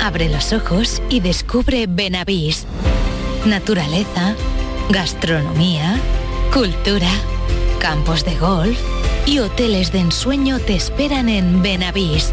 [0.00, 2.66] Abre los ojos y descubre Benavís.
[3.44, 4.34] Naturaleza,
[4.90, 5.96] gastronomía,
[6.52, 7.10] cultura,
[7.80, 8.78] campos de golf
[9.26, 12.32] y hoteles de ensueño te esperan en Benavís.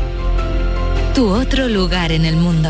[1.15, 2.69] Tu otro lugar en el mundo.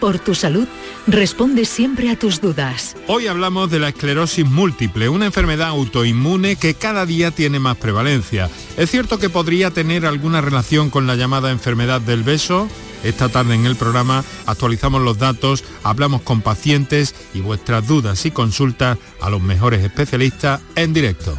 [0.00, 0.66] por tu salud,
[1.06, 2.96] responde siempre a tus dudas.
[3.06, 8.50] Hoy hablamos de la esclerosis múltiple, una enfermedad autoinmune que cada día tiene más prevalencia.
[8.76, 12.68] ¿Es cierto que podría tener alguna relación con la llamada enfermedad del beso?
[13.04, 18.30] Esta tarde en el programa actualizamos los datos, hablamos con pacientes y vuestras dudas y
[18.30, 21.38] consultas a los mejores especialistas en directo.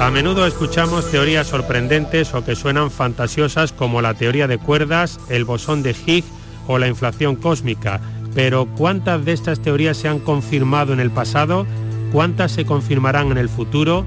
[0.00, 5.44] A menudo escuchamos teorías sorprendentes o que suenan fantasiosas como la teoría de cuerdas, el
[5.44, 6.26] bosón de Higgs
[6.66, 8.00] o la inflación cósmica,
[8.34, 11.66] pero ¿cuántas de estas teorías se han confirmado en el pasado?
[12.12, 14.06] ¿Cuántas se confirmarán en el futuro?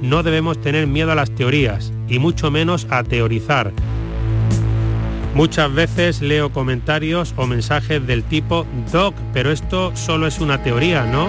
[0.00, 3.70] No debemos tener miedo a las teorías y mucho menos a teorizar.
[5.34, 11.04] Muchas veces leo comentarios o mensajes del tipo, Doc, pero esto solo es una teoría,
[11.04, 11.28] ¿no?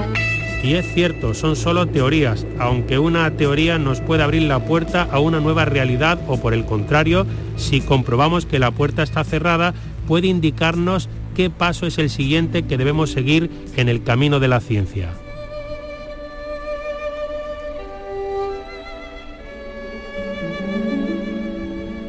[0.66, 5.20] Y es cierto, son solo teorías, aunque una teoría nos puede abrir la puerta a
[5.20, 9.76] una nueva realidad o por el contrario, si comprobamos que la puerta está cerrada,
[10.08, 14.60] puede indicarnos qué paso es el siguiente que debemos seguir en el camino de la
[14.60, 15.12] ciencia.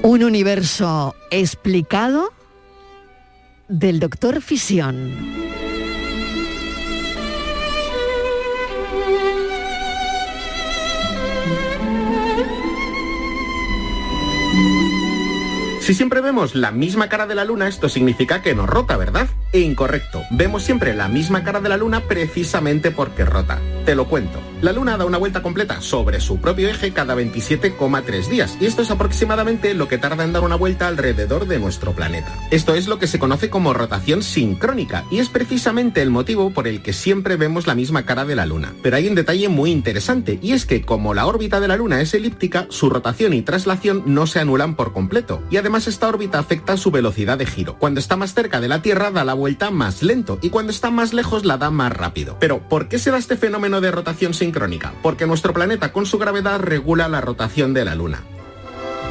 [0.00, 2.32] Un universo explicado
[3.68, 5.12] del doctor Fisión.
[15.86, 19.28] Si siempre vemos la misma cara de la luna, esto significa que no rota, ¿verdad?
[19.60, 20.22] Incorrecto.
[20.30, 23.60] Vemos siempre la misma cara de la luna precisamente porque rota.
[23.84, 24.40] Te lo cuento.
[24.62, 28.82] La luna da una vuelta completa sobre su propio eje cada 27,3 días, y esto
[28.82, 32.32] es aproximadamente lo que tarda en dar una vuelta alrededor de nuestro planeta.
[32.50, 36.66] Esto es lo que se conoce como rotación sincrónica, y es precisamente el motivo por
[36.66, 38.72] el que siempre vemos la misma cara de la luna.
[38.82, 42.00] Pero hay un detalle muy interesante, y es que como la órbita de la luna
[42.00, 46.38] es elíptica, su rotación y traslación no se anulan por completo, y además esta órbita
[46.38, 47.76] afecta su velocidad de giro.
[47.78, 50.90] Cuando está más cerca de la Tierra da la vuelta más lento y cuando está
[50.90, 52.36] más lejos la da más rápido.
[52.40, 54.92] Pero, ¿por qué se da este fenómeno de rotación sincrónica?
[55.02, 58.22] Porque nuestro planeta con su gravedad regula la rotación de la Luna.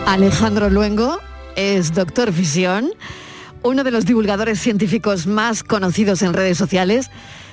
[0.06, 1.20] Alejandro Luengo
[1.56, 2.92] es doctor fisión,
[3.64, 7.10] uno de los divulgadores científicos más conocidos en redes sociales,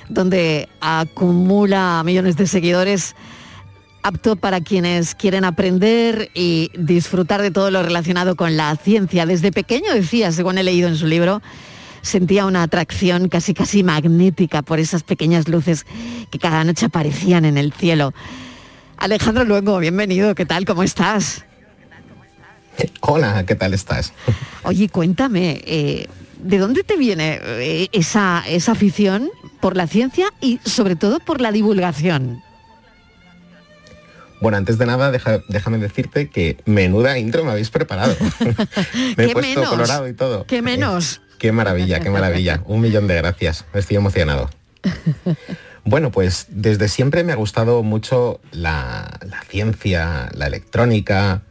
[0.09, 3.15] donde acumula millones de seguidores
[4.03, 9.25] apto para quienes quieren aprender y disfrutar de todo lo relacionado con la ciencia.
[9.25, 11.41] Desde pequeño decía, según he leído en su libro,
[12.03, 15.87] sentía una atracción casi casi magnética por esas pequeñas luces
[16.29, 18.13] que cada noche aparecían en el cielo.
[18.97, 20.65] Alejandro Luengo, bienvenido, ¿qué tal?
[20.65, 21.45] ¿Cómo estás?
[23.01, 24.13] Hola, ¿qué tal estás?
[24.63, 26.07] Oye, cuéntame, eh,
[26.39, 29.29] ¿de dónde te viene eh, esa, esa afición
[29.59, 32.43] por la ciencia y sobre todo por la divulgación?
[34.43, 35.09] Bueno, antes de nada,
[35.47, 38.13] déjame decirte que menuda intro me habéis preparado.
[39.17, 40.45] me he puesto colorado y todo.
[40.45, 41.21] ¿Qué menos?
[41.43, 42.63] Qué maravilla, qué maravilla.
[42.67, 43.65] Un millón de gracias.
[43.73, 44.49] Estoy emocionado.
[45.85, 49.19] Bueno, pues desde siempre me ha gustado mucho la,
[49.49, 51.41] ciencia, la electrónica,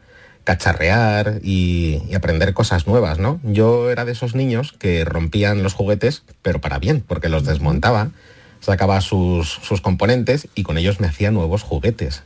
[0.44, 3.40] cacharrear y, y, aprender cosas nuevas, ¿no?
[3.42, 8.12] Yo era de esos niños que rompían los juguetes, pero para bien, porque los desmontaba
[8.60, 12.22] sacaba sus, sus componentes y con ellos me hacía nuevos juguetes.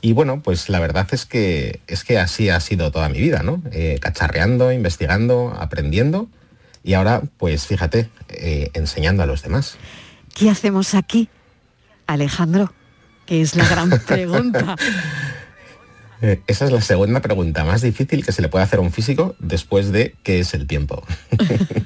[0.00, 3.42] Y bueno, pues la verdad es que, es que así ha sido toda mi vida,
[3.42, 3.60] ¿no?
[3.72, 6.28] Eh, cacharreando, investigando, aprendiendo
[6.82, 9.76] y ahora, pues fíjate, eh, enseñando a los demás.
[10.34, 11.28] ¿Qué hacemos aquí,
[12.06, 12.72] Alejandro?
[13.26, 14.76] Que es la gran pregunta.
[16.20, 18.92] Eh, esa es la segunda pregunta más difícil que se le puede hacer a un
[18.92, 21.04] físico después de qué es el tiempo.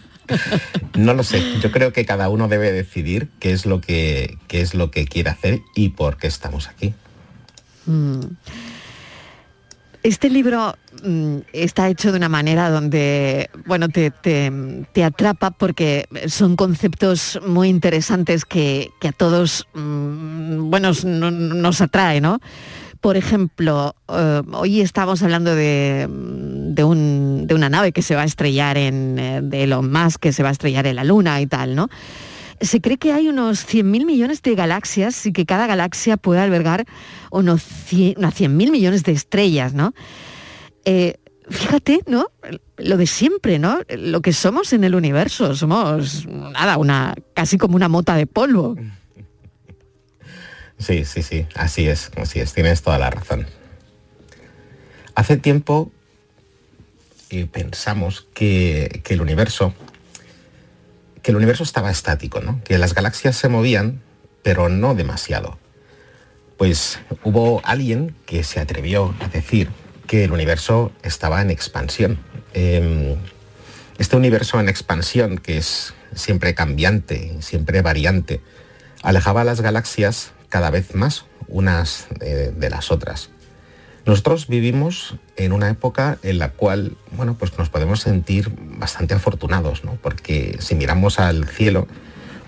[0.94, 1.42] no lo sé.
[1.60, 5.06] Yo creo que cada uno debe decidir qué es lo que, qué es lo que
[5.06, 6.94] quiere hacer y por qué estamos aquí.
[7.86, 8.20] Mm.
[10.02, 14.12] Este libro mm, está hecho de una manera donde, bueno, te,
[15.04, 20.70] atrapa porque son conceptos muy interesantes que, a todos, mm,
[21.60, 22.40] nos atrae, ¿no?
[23.00, 28.78] Por ejemplo, eh, hoy estamos hablando de, de, una nave que se va a estrellar
[28.78, 31.76] en, eh, de Elon Musk, que se va a estrellar en la Luna y tal,
[31.76, 31.88] ¿no?
[32.62, 36.86] Se cree que hay unos 100.000 millones de galaxias y que cada galaxia puede albergar
[37.30, 39.94] unos 100.000 millones de estrellas, ¿no?
[40.84, 41.16] Eh,
[41.48, 42.30] fíjate, ¿no?
[42.76, 43.80] Lo de siempre, ¿no?
[43.88, 48.76] Lo que somos en el universo, somos nada, una casi como una mota de polvo.
[50.78, 53.46] Sí, sí, sí, así es, así es, tienes toda la razón.
[55.14, 55.92] Hace tiempo
[57.30, 59.74] eh, pensamos que el universo
[61.22, 62.60] que el universo estaba estático, ¿no?
[62.64, 64.02] que las galaxias se movían,
[64.42, 65.58] pero no demasiado.
[66.58, 69.70] Pues hubo alguien que se atrevió a decir
[70.06, 72.18] que el universo estaba en expansión.
[72.54, 73.16] Em,
[73.98, 78.40] este universo en expansión, que es siempre cambiante, siempre variante,
[79.02, 83.30] alejaba a las galaxias cada vez más unas eh, de las otras.
[84.04, 89.84] Nosotros vivimos en una época en la cual, bueno, pues nos podemos sentir bastante afortunados,
[89.84, 89.96] ¿no?
[90.02, 91.86] Porque si miramos al cielo,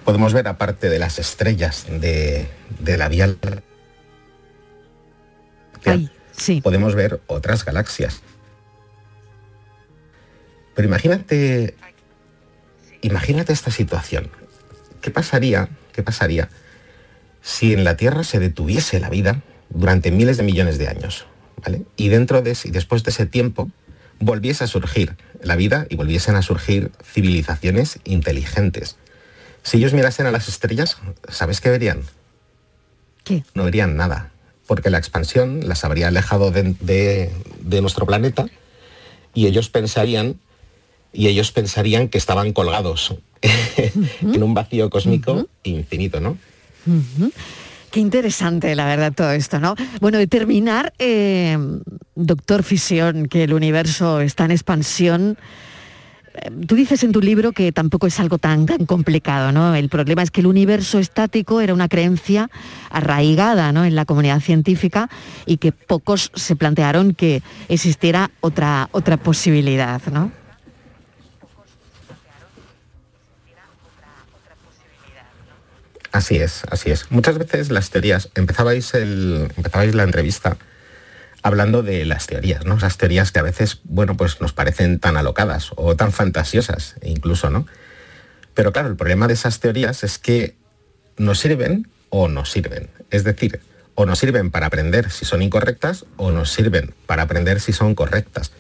[0.05, 2.49] podemos ver aparte de las estrellas de,
[2.85, 3.35] la Vía
[6.33, 6.61] sí.
[6.61, 8.21] podemos ver otras galaxias.
[10.75, 11.77] Pero imagínate,
[13.01, 14.29] imagínate esta situación.
[15.01, 16.49] ¿Qué pasaría, qué pasaría
[17.43, 21.27] si en la Tierra se detuviese la vida durante miles de millones de años?
[21.97, 23.71] Y dentro de y después de ese tiempo
[24.21, 28.97] volviese a surgir la vida y volviesen a surgir civilizaciones inteligentes.
[29.63, 32.03] Si ellos mirasen a las estrellas, ¿sabes qué verían?
[33.25, 33.45] ¿Qué?
[33.55, 34.31] No verían nada,
[34.67, 37.31] porque la expansión las habría alejado de,
[37.81, 38.47] nuestro planeta
[39.33, 40.39] y ellos pensarían
[41.13, 43.15] y ellos pensarían que estaban colgados
[44.21, 46.37] en un vacío cósmico infinito, ¿no?
[47.95, 49.77] Qué interesante, la verdad, todo esto, ¿no?
[50.01, 51.57] Bueno, determinar, eh,
[52.17, 55.39] doctor Fisión, que el universo está en expansión.
[56.35, 59.77] Eh, tú dices en tu libro que tampoco es algo tan, tan complicado, ¿no?
[59.77, 62.51] El problema es que el universo estático era una creencia
[62.91, 63.85] arraigada ¿no?
[63.85, 65.09] en la comunidad científica
[65.47, 70.33] y que pocos se plantearon que existiera otra, otra posibilidad, ¿no?
[76.15, 77.11] Así es, así es.
[77.11, 80.57] Muchas veces las teorías, empezabais, el, empezabais la entrevista
[81.43, 82.77] hablando de las teorías, ¿no?
[82.77, 87.51] Esas teorías que a veces, bueno, pues nos parecen tan alocadas o tan fantasiosas incluso,
[87.51, 87.67] ¿no?
[88.55, 90.55] Pero claro, el problema de esas teorías es que
[91.17, 92.91] nos sirven o no sirven.
[93.11, 93.59] Es decir,
[93.97, 97.97] o nos sirven para aprender si son incorrectas o nos sirven para aprender si son
[97.97, 98.53] correctas.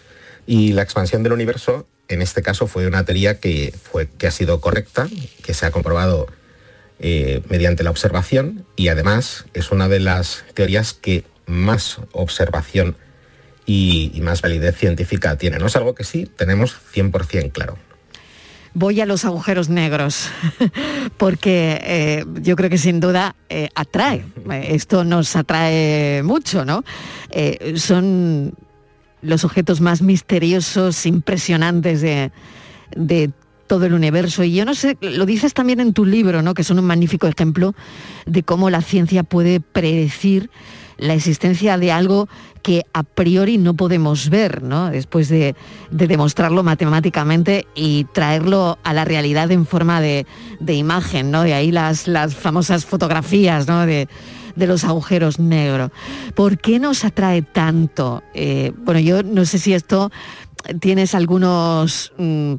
[0.44, 4.32] Y la expansión del universo, en este caso, fue una teoría que, fue, que ha
[4.32, 5.06] sido correcta,
[5.44, 6.26] que se ha comprobado
[7.00, 12.96] eh, mediante la observación y además es una de las teorías que más observación
[13.66, 15.58] y, más validez científica tiene.
[15.58, 17.76] No es algo que sí tenemos 100% claro.
[18.74, 20.28] Voy a los agujeros negros,
[21.16, 24.24] porque eh, yo creo que sin duda eh, atrae,
[24.64, 26.84] esto nos atrae mucho, ¿no?
[27.76, 28.54] son
[29.22, 32.30] los objetos más misteriosos, impresionantes de,
[32.94, 33.30] de
[33.66, 34.44] todo el universo.
[34.44, 36.54] Y yo no sé, lo dices también en tu libro, ¿no?
[36.54, 37.74] que son un magnífico ejemplo
[38.26, 40.50] de cómo la ciencia puede predecir
[40.96, 42.28] la existencia de algo
[42.62, 44.90] que a priori no podemos ver, ¿no?
[44.90, 45.54] después de,
[45.90, 50.26] demostrarlo matemáticamente y traerlo a la realidad en forma de,
[50.66, 51.42] imagen, ¿no?
[51.42, 53.84] de ahí las, las famosas fotografías ¿no?
[53.86, 54.08] de,
[54.56, 55.90] los agujeros negros.
[56.34, 58.22] ¿Por qué nos atrae tanto?
[58.32, 60.10] Eh, bueno, yo no sé si esto
[60.80, 62.12] tienes algunos...
[62.18, 62.54] Mm,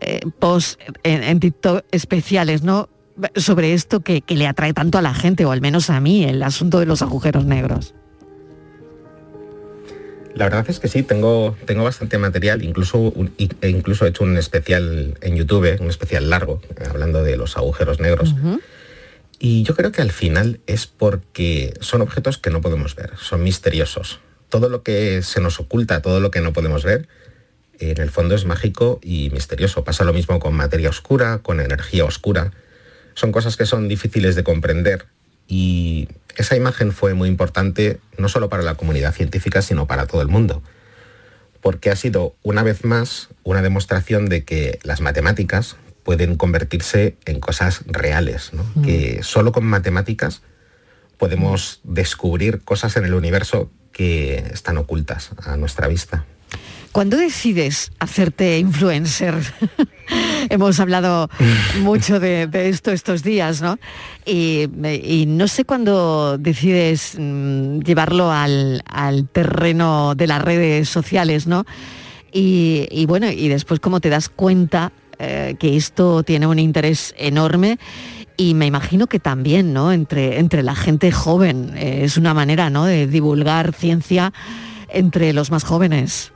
[0.00, 2.88] eh, post en, TikTok especiales, ¿no?
[3.34, 6.42] Sobre esto que, le atrae tanto a la gente, o al menos a mí, el
[6.42, 7.94] asunto de los agujeros negros.
[10.34, 14.36] La verdad es que sí, tengo, tengo bastante material, incluso, e incluso he hecho un
[14.36, 18.34] especial en YouTube, un especial largo, hablando de los agujeros negros.
[19.40, 23.42] Y yo creo que al final es porque son objetos que no podemos ver, son
[23.42, 24.20] misteriosos.
[24.48, 27.08] Todo lo que se nos oculta, todo lo que no podemos ver,
[27.78, 29.84] en el fondo es mágico y misterioso.
[29.84, 32.52] Pasa lo mismo con materia oscura, con energía oscura.
[33.14, 35.06] Son cosas que son difíciles de comprender
[35.46, 40.22] y esa imagen fue muy importante no solo para la comunidad científica, sino para todo
[40.22, 40.62] el mundo.
[41.60, 47.40] Porque ha sido una vez más una demostración de que las matemáticas pueden convertirse en
[47.40, 48.82] cosas reales, mm.
[48.82, 50.42] que solo con matemáticas
[51.18, 56.24] podemos descubrir cosas en el universo que están ocultas a nuestra vista.
[56.92, 59.34] ¿Cuándo decides hacerte influencer?
[60.48, 61.28] Hemos hablado
[61.82, 63.78] mucho de, esto estos días, ¿no?
[64.24, 64.66] Y,
[65.26, 68.82] no sé cuándo decides mm, llevarlo al,
[69.32, 71.64] terreno de las redes sociales, ¿no?
[72.32, 77.78] Y, bueno, y después cómo te das cuenta eh, que esto tiene un interés enorme
[78.36, 79.92] y me imagino que también, ¿no?
[79.92, 82.84] Entre, entre la gente joven, eh, es una manera, ¿no?
[82.84, 84.32] De divulgar ciencia
[84.88, 86.32] entre los más jóvenes.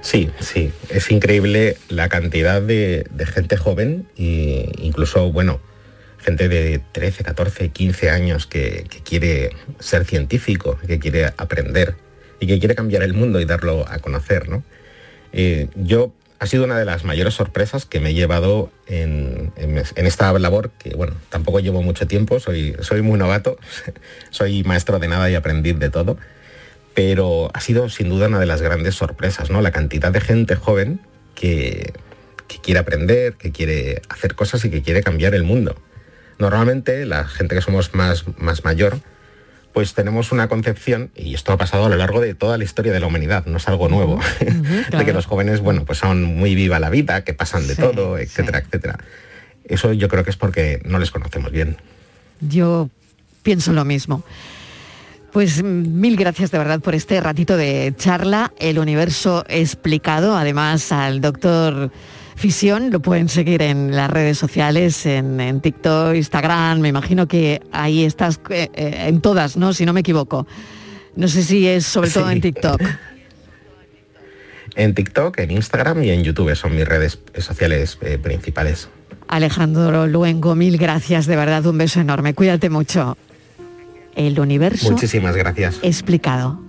[0.00, 5.60] Sí, sí, es increíble la cantidad de, gente joven e incluso, bueno,
[6.18, 9.50] gente de 13, 14, 15 años que, quiere
[9.80, 11.96] ser científico, que quiere aprender
[12.40, 14.62] y que quiere cambiar el mundo y darlo a conocer, ¿no?
[15.32, 19.52] Eh, yo ha sido una de las mayores sorpresas que me he llevado en,
[19.96, 23.58] esta labor, que bueno, tampoco llevo mucho tiempo, soy, soy muy novato,
[24.30, 26.16] soy maestro de nada y aprendiz de todo,
[26.98, 29.62] pero ha sido sin duda una de las grandes sorpresas, ¿no?
[29.62, 31.00] La cantidad de gente joven
[31.36, 31.92] que,
[32.60, 35.80] quiere aprender, que quiere hacer cosas y que quiere cambiar el mundo.
[36.40, 38.98] Normalmente la gente que somos más, más mayor,
[39.72, 42.92] pues tenemos una concepción, y esto ha pasado a lo largo de toda la historia
[42.92, 44.18] de la humanidad, no es algo nuevo,
[44.90, 48.18] de que los jóvenes, bueno, pues son muy viva la vida, que pasan de todo,
[48.18, 48.98] etcétera, etcétera.
[49.66, 51.76] Eso yo creo que es porque no les conocemos bien.
[52.40, 52.90] Yo
[53.44, 54.24] pienso lo mismo.
[55.32, 61.20] Pues mil gracias de verdad por este ratito de charla, el universo explicado, además al
[61.20, 61.90] doctor
[62.34, 68.04] Fisión, lo pueden seguir en las redes sociales, en, TikTok, Instagram, me imagino que ahí
[68.04, 69.74] estás eh, eh, en todas, ¿no?
[69.74, 70.46] Si no me equivoco.
[71.14, 72.80] No sé si es sobre todo en TikTok.
[74.76, 78.88] en TikTok, en Instagram y en YouTube son mis redes sociales eh, principales.
[79.26, 82.32] Alejandro Luengo, mil gracias, de verdad, un beso enorme.
[82.34, 83.18] Cuídate mucho
[84.18, 85.78] el universo Muchísimas gracias.
[85.82, 86.60] explicado.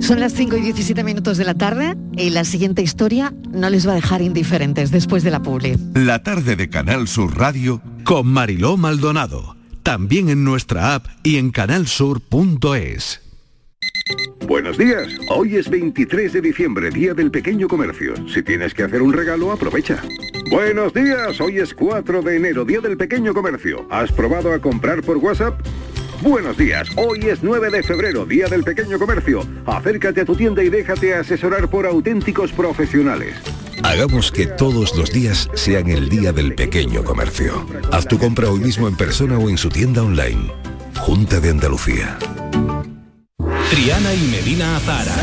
[0.00, 3.86] Son las 5 y 17 minutos de la tarde y la siguiente historia no les
[3.86, 5.76] va a dejar indiferentes después de la publi.
[5.94, 9.59] La tarde de Canal Sur Radio con Mariló Maldonado
[9.90, 13.20] también en nuestra app y en canalsur.es.
[14.46, 18.14] Buenos días, hoy es 23 de diciembre, Día del Pequeño Comercio.
[18.28, 20.00] Si tienes que hacer un regalo, aprovecha.
[20.48, 23.84] Buenos días, hoy es 4 de enero, Día del Pequeño Comercio.
[23.90, 25.60] ¿Has probado a comprar por WhatsApp?
[26.22, 29.42] Buenos días, hoy es 9 de febrero, Día del Pequeño Comercio.
[29.64, 33.36] Acércate a tu tienda y déjate asesorar por auténticos profesionales.
[33.82, 37.66] Hagamos que todos los días sean el Día del Pequeño Comercio.
[37.90, 40.52] Haz tu compra hoy mismo en persona o en su tienda online.
[40.98, 42.18] Junta de Andalucía.
[43.70, 45.14] Triana y Medina Azara.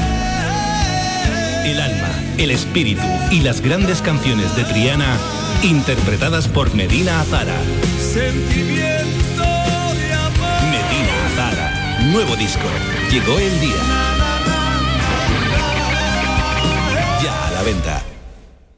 [1.63, 5.15] El alma, el espíritu y las grandes canciones de Triana
[5.61, 7.55] interpretadas por Medina Azara.
[7.99, 9.26] Sentimiento
[12.11, 12.63] Nuevo disco.
[13.11, 13.75] Llegó el día.
[17.21, 18.16] Ya a la venta.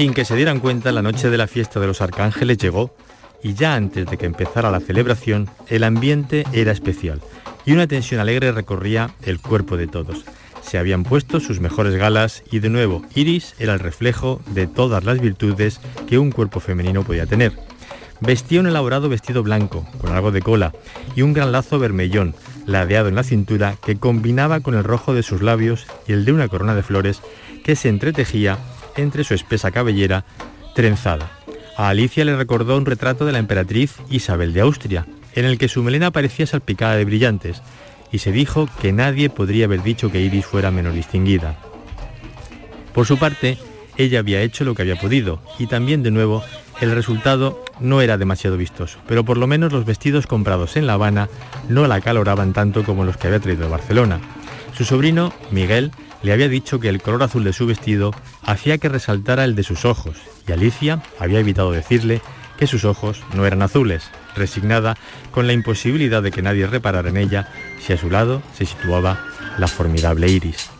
[0.00, 2.96] Sin que se dieran cuenta, la noche de la fiesta de los arcángeles llegó
[3.42, 7.20] y ya antes de que empezara la celebración, el ambiente era especial
[7.66, 10.24] y una tensión alegre recorría el cuerpo de todos.
[10.62, 15.04] Se habían puesto sus mejores galas y de nuevo Iris era el reflejo de todas
[15.04, 17.52] las virtudes que un cuerpo femenino podía tener.
[18.20, 20.72] Vestía un elaborado vestido blanco, con algo de cola,
[21.14, 25.22] y un gran lazo vermellón, ladeado en la cintura, que combinaba con el rojo de
[25.22, 27.20] sus labios y el de una corona de flores
[27.64, 28.58] que se entretejía
[29.00, 30.24] entre su espesa cabellera
[30.74, 31.30] trenzada.
[31.76, 35.68] A Alicia le recordó un retrato de la emperatriz Isabel de Austria, en el que
[35.68, 37.62] su melena parecía salpicada de brillantes,
[38.12, 41.56] y se dijo que nadie podría haber dicho que Iris fuera menos distinguida.
[42.92, 43.56] Por su parte,
[43.96, 46.42] ella había hecho lo que había podido, y también de nuevo
[46.80, 50.94] el resultado no era demasiado vistoso, pero por lo menos los vestidos comprados en La
[50.94, 51.28] Habana
[51.68, 54.20] no la caloraban tanto como los que había traído de Barcelona.
[54.76, 55.92] Su sobrino, Miguel,
[56.22, 58.12] le había dicho que el color azul de su vestido
[58.42, 62.20] hacía que resaltara el de sus ojos, y Alicia había evitado decirle
[62.58, 64.96] que sus ojos no eran azules, resignada
[65.30, 67.48] con la imposibilidad de que nadie reparara en ella
[67.80, 69.24] si a su lado se situaba
[69.58, 70.70] la formidable Iris.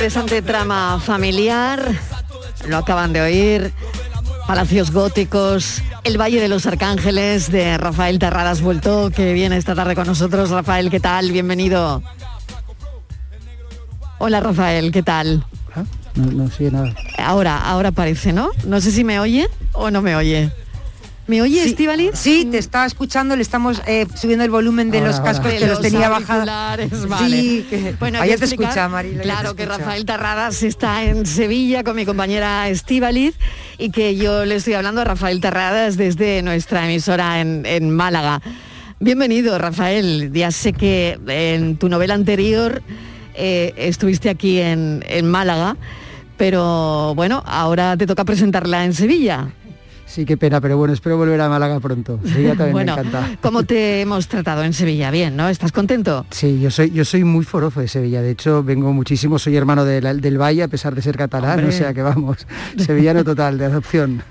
[0.00, 1.92] Interesante trama familiar.
[2.66, 3.70] Lo acaban de oír.
[4.46, 9.94] Palacios góticos, el Valle de los Arcángeles de Rafael Terradas vuelto, que viene esta tarde
[9.94, 10.48] con nosotros.
[10.48, 11.32] Rafael, ¿qué tal?
[11.32, 12.02] Bienvenido.
[14.16, 15.44] Hola Rafael, ¿qué tal?
[15.76, 16.94] Ah, no, no sigue nada.
[17.18, 18.52] Ahora, ahora parece, ¿no?
[18.64, 20.50] No sé si me oye o no me oye.
[21.30, 21.76] ¿Me oye, sí,
[22.12, 25.80] Sí, te estaba escuchando, le estamos eh, subiendo el volumen de los cascos que los,
[25.80, 26.50] tenía bajados.
[27.20, 27.64] Sí,
[28.00, 28.90] bueno, ahí te escucha.
[29.22, 33.36] Claro que Rafael Terradas está en Sevilla con mi compañera Estivaliz
[33.78, 38.42] y que yo le estoy hablando a Rafael Terradas desde nuestra emisora en, Málaga.
[38.98, 40.32] Bienvenido, Rafael.
[40.32, 42.82] Ya sé que en tu novela anterior
[43.36, 45.76] eh, estuviste aquí en, en Málaga,
[46.36, 49.52] pero bueno, ahora te toca presentarla en Sevilla.
[50.10, 52.18] Sí, qué pena, pero bueno, espero volver a Málaga pronto.
[52.24, 53.38] Sevilla también bueno, me encanta.
[53.40, 55.12] ¿Cómo te hemos tratado en Sevilla?
[55.12, 55.48] Bien, ¿no?
[55.48, 56.26] ¿Estás contento?
[56.30, 58.20] Sí, yo soy, yo soy muy forofo de Sevilla.
[58.20, 61.94] De hecho, vengo muchísimo, soy hermano del Valle, a pesar de ser catalán, o sea
[61.94, 62.44] que vamos,
[62.76, 64.24] sevillano total, de adopción.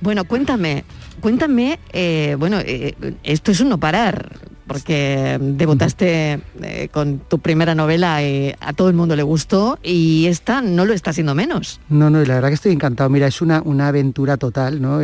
[0.00, 0.84] Bueno, cuéntame,
[1.20, 4.30] cuéntame, eh, bueno, eh, esto es un no parar
[4.66, 10.26] porque debutaste eh, con tu primera novela y a todo el mundo le gustó y
[10.26, 11.80] esta no lo está haciendo menos.
[11.88, 13.08] No, no, la verdad que estoy encantado.
[13.08, 14.98] Mira, es una, una aventura total, ¿no?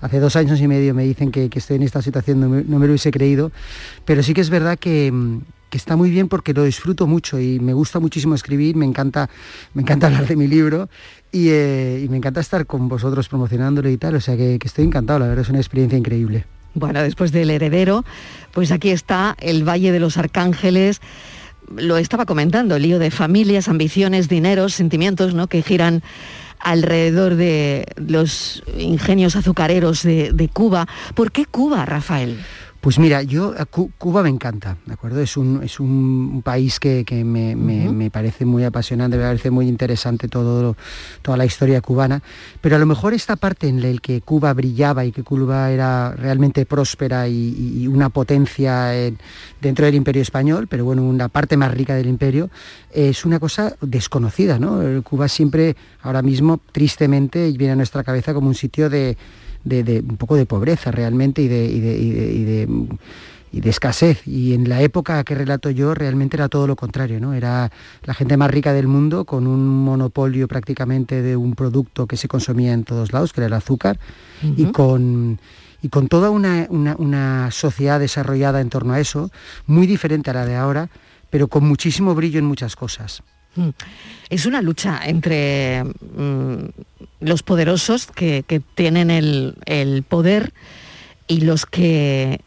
[0.00, 2.92] Hace dos años y medio me dicen que, estoy en esta situación, no me, lo
[2.92, 3.52] hubiese creído,
[4.04, 5.12] pero sí que es verdad que,
[5.70, 9.30] que está muy bien porque lo disfruto mucho y me gusta muchísimo escribir, me encanta,
[9.74, 10.88] me encanta hablar de mi libro
[11.32, 14.84] y, eh, me encanta estar con vosotros promocionándolo y tal, o sea que, que estoy
[14.84, 16.44] encantado, la verdad es una experiencia increíble.
[16.74, 18.04] Bueno, después del heredero,
[18.52, 21.00] pues aquí está el Valle de los Arcángeles.
[21.74, 25.46] Lo estaba comentando, el lío de familias, ambiciones, dineros, sentimientos, ¿no?
[25.46, 26.02] Que giran
[26.58, 30.86] alrededor de los ingenios azucareros de, de Cuba.
[31.14, 32.38] ¿Por qué Cuba, Rafael?
[32.80, 33.54] Pues mira, yo
[33.98, 35.20] Cuba me encanta, ¿de acuerdo?
[35.20, 40.74] Es un, es un país que, me, parece muy apasionante, me parece muy interesante todo,
[41.20, 42.22] toda la historia cubana,
[42.62, 46.12] pero a lo mejor esta parte en la que Cuba brillaba y que Cuba era
[46.12, 48.92] realmente próspera y, una potencia
[49.60, 52.48] dentro del imperio español, pero bueno, una parte más rica del imperio,
[52.92, 55.02] es una cosa desconocida, ¿no?
[55.02, 59.18] Cuba siempre, ahora mismo, tristemente, viene a nuestra cabeza como un sitio de
[59.64, 61.80] de, un poco de pobreza realmente y de, y
[63.60, 64.26] de, escasez.
[64.26, 67.34] Y en la época que relato yo realmente era todo lo contrario, ¿no?
[67.34, 67.70] Era
[68.04, 72.28] la gente más rica del mundo con un monopolio prácticamente de un producto que se
[72.28, 73.98] consumía en todos lados, que era el azúcar,
[74.56, 75.40] y con
[75.82, 79.30] y con toda una, una, sociedad desarrollada en torno a eso,
[79.66, 80.90] muy diferente a la de ahora,
[81.30, 83.22] pero con muchísimo brillo en muchas cosas.
[83.56, 83.70] Mm.
[84.28, 86.56] Es una lucha entre mm,
[87.20, 90.52] los poderosos que, tienen el, poder
[91.26, 92.40] y los que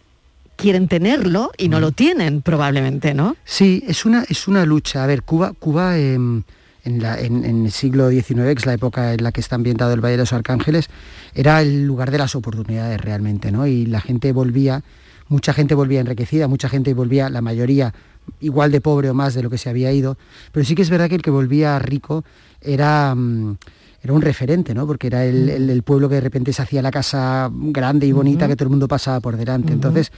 [0.55, 1.93] quieren tenerlo y no lo mm.
[1.93, 3.35] tienen probablemente, ¿no?
[3.43, 5.03] Sí, es una, es una lucha.
[5.03, 6.43] A ver, Cuba, Cuba em,
[6.83, 10.01] en, en, el siglo XIX, que es la época en la que está ambientado el
[10.01, 10.89] Valle de los Arcángeles,
[11.33, 13.67] era el lugar de las oportunidades realmente, ¿no?
[13.67, 14.83] Y la gente volvía,
[15.27, 17.93] mucha gente volvía enriquecida, mucha gente volvía, la mayoría
[18.39, 20.17] igual de pobre o más de lo que se había ido,
[20.51, 22.23] pero sí que es verdad que el que volvía rico
[22.61, 23.57] era, mm,
[24.01, 24.85] era un referente, ¿no?
[24.85, 28.47] Porque era el, el, pueblo que de repente se hacía la casa grande y bonita
[28.47, 29.71] que todo el mundo pasaba por delante.
[29.71, 30.11] Entonces,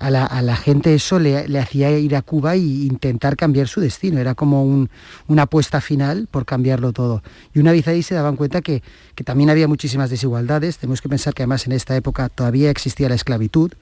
[0.00, 4.18] a la, gente eso le, hacía ir a Cuba e intentar cambiar su destino.
[4.18, 4.86] Era como
[5.26, 7.22] una apuesta final por cambiarlo todo.
[7.54, 8.82] Y una vez ahí se daban cuenta que,
[9.14, 10.78] que también había muchísimas desigualdades.
[10.78, 13.72] Tenemos que pensar que además en esta época todavía existía la esclavitud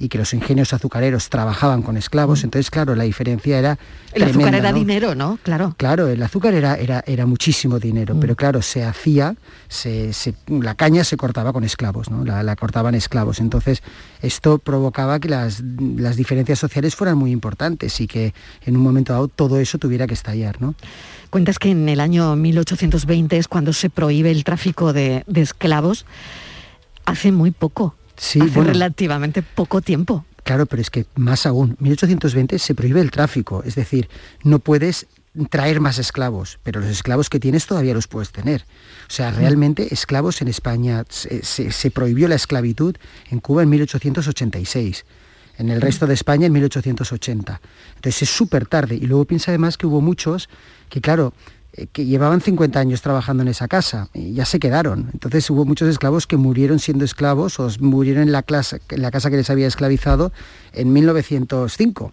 [0.00, 2.46] y que los ingenios azucareros trabajaban con esclavos, mm.
[2.46, 3.78] entonces claro, la diferencia era...
[4.14, 5.38] El azúcar era dinero, ¿no?
[5.42, 5.74] Claro.
[5.76, 8.20] Claro, el azúcar era, era, era muchísimo dinero, mm.
[8.20, 9.36] pero claro, se hacía,
[9.68, 10.10] se,
[10.48, 12.24] la caña se cortaba con esclavos, ¿no?
[12.24, 13.40] La, cortaban esclavos.
[13.40, 13.82] Entonces,
[14.22, 18.32] esto provocaba que las, las diferencias sociales fueran muy importantes y que
[18.64, 20.74] en un momento dado todo eso tuviera que estallar, ¿no?
[21.28, 26.06] Cuentas que en el año 1820 es cuando se prohíbe el tráfico de, de esclavos.
[27.04, 27.94] Hace muy poco.
[28.20, 30.26] Sí, Hace relativamente poco tiempo.
[30.44, 34.10] Claro, pero es que más aún, 1820 se prohíbe el tráfico, es decir,
[34.44, 35.06] no puedes
[35.48, 38.66] traer más esclavos, pero los esclavos que tienes todavía los puedes tener.
[39.08, 42.96] O sea, realmente esclavos en España, se, prohibió la esclavitud
[43.30, 45.06] en Cuba en 1886
[45.56, 47.60] en el resto de España en 1880.
[47.96, 48.96] Entonces es súper tarde.
[48.96, 50.48] Y luego piensa además que hubo muchos
[50.88, 51.34] que, claro,
[51.92, 55.10] que llevaban 50 años trabajando en esa casa y ya se quedaron.
[55.12, 59.10] Entonces hubo muchos esclavos que murieron siendo esclavos o murieron en la, clase, en la
[59.10, 60.32] casa que les había esclavizado
[60.72, 62.12] en 1905.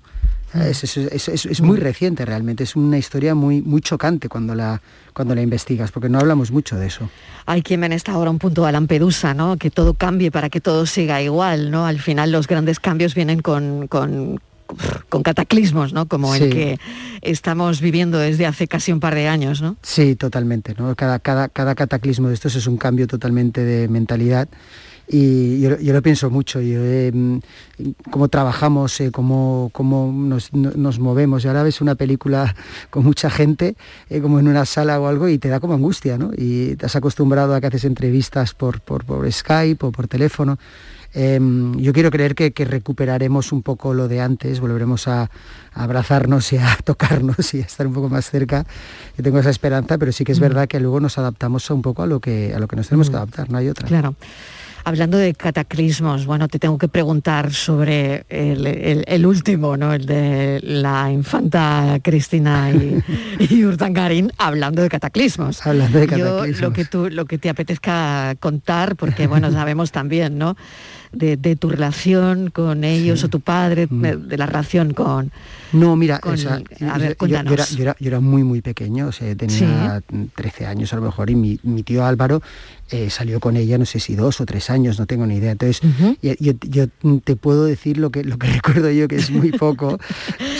[0.54, 0.62] Mm.
[0.62, 4.82] Es, muy reciente realmente, es una historia muy, muy chocante cuando la,
[5.13, 7.10] cuando la investigas, porque no hablamos mucho de eso.
[7.46, 9.58] Hay quien ven esta ahora un punto a Lampedusa, ¿no?
[9.58, 11.86] Que todo cambie para que todo siga igual, ¿no?
[11.86, 14.39] Al final los grandes cambios vienen con, con
[15.24, 16.08] cataclismos, ¿no?
[16.08, 16.80] Como el que
[17.22, 19.78] estamos viviendo desde hace casi un par de años, ¿no?
[19.82, 20.96] Sí, totalmente, ¿no?
[20.96, 24.48] Cada, cada, cada cataclismo de estos es un cambio totalmente de mentalidad
[25.10, 27.14] y yo, lo pienso mucho, yo, eh,
[28.12, 31.46] cómo trabajamos, eh, cómo, cómo nos, movemos.
[31.46, 32.54] Y ahora ves una película
[32.90, 33.76] con mucha gente,
[34.10, 36.32] eh, como en una sala o algo, y te da como angustia, ¿no?
[36.36, 40.60] Y te has acostumbrado a que haces entrevistas por, por, por Skype o por teléfono.
[41.20, 45.32] Em, yo quiero creer que, recuperaremos un poco lo de antes, volveremos a,
[45.74, 48.68] abrazarnos y a tocarnos y a estar un poco más cerca.
[49.18, 50.44] Yo tengo esa esperanza, pero sí que es mm.
[50.44, 53.10] verdad que luego nos adaptamos un poco a lo que, a lo que nos tenemos
[53.10, 53.88] que adaptar, no hay otra.
[53.88, 54.14] Claro.
[54.84, 59.94] Hablando de cataclismos, bueno, te tengo que preguntar sobre el, último, ¿no?
[59.94, 63.04] El de la infanta Cristina y,
[63.50, 65.66] y Urtangarín, hablando de cataclismos.
[65.66, 66.60] Hablando de cataclismos.
[66.60, 70.56] Yo, lo que tú, lo que te apetezca contar, porque bueno, sabemos también, ¿no?
[71.12, 74.28] De, tu relación con ellos o tu padre, mm.
[74.28, 75.32] de la relación con...
[75.74, 80.02] No, mira, a ver, yo, yo, era, muy, muy pequeño, o sea, tenía
[80.36, 82.41] 13 años a lo mejor, y mi, mi tío Álvaro
[82.89, 85.52] eh, salió con ella, no sé si dos o tres años, no tengo ni idea.
[85.52, 85.82] Entonces,
[86.22, 86.88] yo,
[87.22, 90.00] te puedo decir lo que, lo que recuerdo yo, que es muy poco.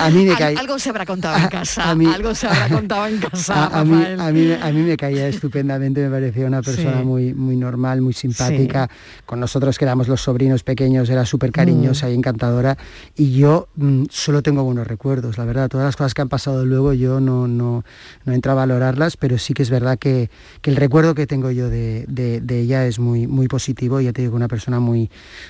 [0.02, 0.60] A mí me caía...
[0.60, 4.72] Algo se habrá contado en casa, algo se habrá contado en casa, a, mí, a,
[4.72, 8.90] mí, me caía estupendamente, me parecía una persona muy, muy normal, muy simpática.
[9.26, 12.12] Con nosotros que éramos los sobrinos pequeños, era súper cariñosa mm.
[12.12, 12.78] y encantadora.
[13.16, 15.70] Y yo mm, solo tengo buenos recuerdos, la verdad.
[15.70, 17.84] Todas las cosas que han pasado luego yo no, no,
[18.26, 20.30] no entro a valorarlas, pero sí que es verdad que,
[20.62, 24.00] que el recuerdo que tengo yo de de, ella es muy, muy positivo.
[24.02, 25.10] Ya te digo, una persona muy,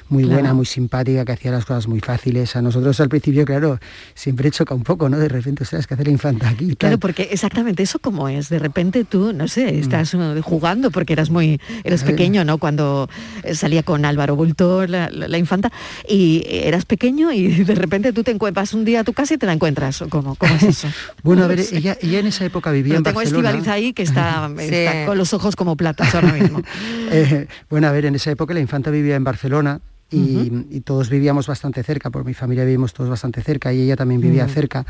[0.09, 2.55] muy buena, muy simpática, que hacía las cosas muy fáciles.
[2.55, 3.79] A nosotros al principio, claro,
[4.13, 5.17] siempre choca un poco, ¿no?
[5.17, 6.75] De repente, ¿sabes que hace la infanta aquí?
[6.75, 8.49] Claro, porque exactamente eso como es.
[8.49, 9.79] De repente tú, no sé, mm.
[9.79, 12.57] estás uh, jugando porque eras muy, eras pequeño, ¿no?
[12.57, 13.09] Cuando
[13.43, 15.71] eh, salía con Álvaro Bulto, la, infanta,
[16.07, 19.37] y eras pequeño y de repente tú te encuentras un día a tu casa y
[19.37, 20.03] te la encuentras.
[20.09, 20.87] ¿Cómo, cómo es eso?
[21.23, 23.73] bueno, a ver, ella, ella en esa época vivía en tengo Barcelona.
[23.73, 26.61] Ahí que está, está con los ojos como platas ahora mismo.
[27.09, 31.47] Eh, bueno, a ver, en esa época la infanta vivía en Barcelona y, todos vivíamos
[31.47, 34.85] bastante cerca, por mi familia vivimos todos bastante cerca y ella también vivía cerca.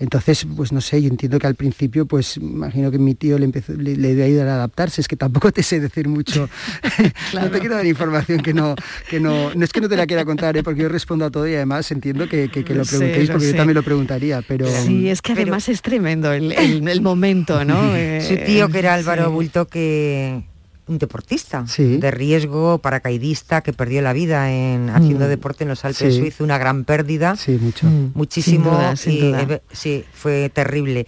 [0.00, 3.44] Entonces, pues no sé, yo entiendo que al principio, pues imagino que mi tío le
[3.44, 6.48] empezó, le, dio a ayudar a adaptarse, es que tampoco te sé decir mucho,
[7.34, 8.74] no te quiero dar información que no,
[9.10, 10.62] que no, no es que no te la quiera contar, ¿eh?
[10.62, 13.82] porque yo respondo a todo y además entiendo que, lo, preguntéis porque yo también lo
[13.82, 14.66] preguntaría, pero...
[14.66, 17.78] Sí, es que además es tremendo el, momento, ¿no?
[18.26, 20.44] Su tío, que era Álvaro Bulto, que
[20.90, 25.28] un deportista de riesgo, paracaidista, que perdió la vida en haciendo mm.
[25.28, 27.36] deporte en los Alpes suizos, una gran pérdida.
[27.36, 27.86] Sí, mucho.
[27.86, 28.10] Mm.
[28.14, 28.78] Muchísimo.
[29.06, 31.06] Eh, sí, fue terrible.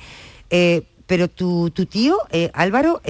[0.51, 3.03] Eh, pero tu, tío, eh, Álvaro,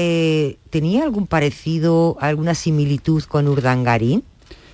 [0.71, 4.25] ¿tenía algún parecido, alguna similitud con Urdangarín?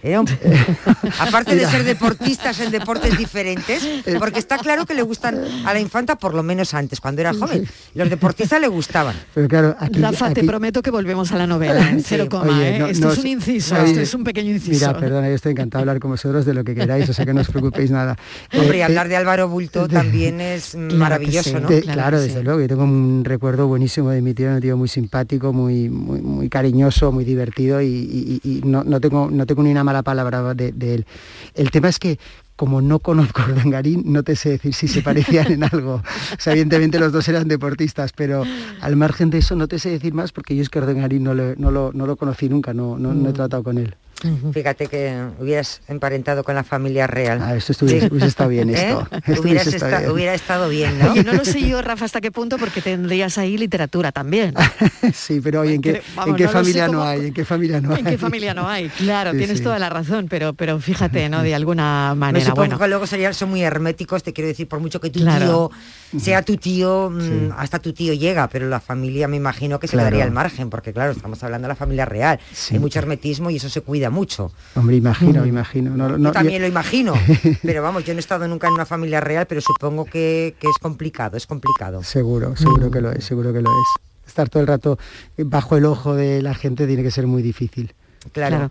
[1.19, 3.87] aparte de ser deportistas en deportes diferentes,
[4.19, 7.35] porque está claro que le gustan a la infanta por lo menos antes, cuando era
[7.35, 7.67] joven.
[7.95, 9.17] Los deportistas le gustaban.
[9.35, 12.91] Pero claro, Rafa, te prometo que volvemos a la novela, en cero coma, ¿eh?
[12.91, 14.87] esto es un inciso, esto es un pequeño inciso.
[14.87, 17.25] Mira, perdona, yo estoy encantado de hablar con vosotros de lo que queráis, o sea
[17.25, 18.17] que no os preocupéis nada.
[18.53, 21.69] Hombre, eh, hablar eh, de Álvaro Bulto también es maravilloso, ¿no?
[21.69, 25.53] claro, desde luego, yo tengo un recuerdo buenísimo de mi tío, un tío muy simpático,
[25.53, 30.03] muy, muy, muy cariñoso, muy divertido y, no, no, tengo, no tengo ni una mala
[30.03, 31.07] palabra de, él.
[31.55, 32.19] El tema es que
[32.57, 35.95] como no conozco a no te sé decir si se parecían en algo.
[35.95, 38.45] O sea, evidentemente los dos eran deportistas, pero
[38.81, 41.33] al margen de eso no te sé decir más porque yo es que Urdangarín no
[41.35, 43.35] lo, no lo, no lo conocí nunca, no, no, no he mm.
[43.35, 43.95] tratado con él.
[44.53, 47.41] Fíjate que hubieras emparentado con la familia real.
[47.41, 48.75] Ah, eso hubiese estado bien ¿Eh?
[48.75, 49.07] esto.
[50.13, 51.15] Hubiera estado bien, ¿no?
[51.15, 54.55] no lo sé yo, Rafa, hasta qué punto, porque tendrías ahí literatura también.
[55.15, 57.27] sí, pero oye, ¿en qué, ¿en qué familia no hay?
[57.27, 58.01] ¿En qué familia no hay?
[58.01, 58.89] ¿En qué familia no hay?
[58.89, 61.43] Claro, tienes toda la razón, pero, pero fíjate, ¿no?
[61.43, 62.55] De alguna manera.
[62.55, 62.79] bueno.
[62.79, 65.71] que luego serían, son muy herméticos, te quiero decir, por mucho que tu tío
[66.17, 69.97] sea tu tío, mm, hasta tu tío llega, pero la familia me imagino que se
[69.97, 72.39] daría al margen, porque claro, estamos hablando de la familia real.
[72.71, 76.19] Hay mucho hermetismo y eso se cuida mucho me imagino, imagino.
[76.19, 77.15] yo también lo imagino,
[77.63, 80.79] pero vamos, yo no he estado nunca en una familia real, pero supongo que, es
[80.81, 82.03] complicado, es complicado.
[82.03, 84.27] Seguro, seguro que lo es, seguro que lo es.
[84.27, 84.99] Estar todo el rato
[85.39, 87.95] bajo el ojo de la gente tiene que ser muy difícil.
[88.33, 88.71] Claro.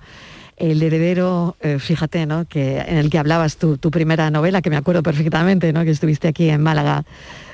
[0.58, 2.46] El heredero, eh, fíjate, ¿no?
[2.46, 5.84] Que en el que hablabas tu, tu primera novela, que me acuerdo perfectamente, ¿no?
[5.84, 7.06] Que estuviste aquí en Málaga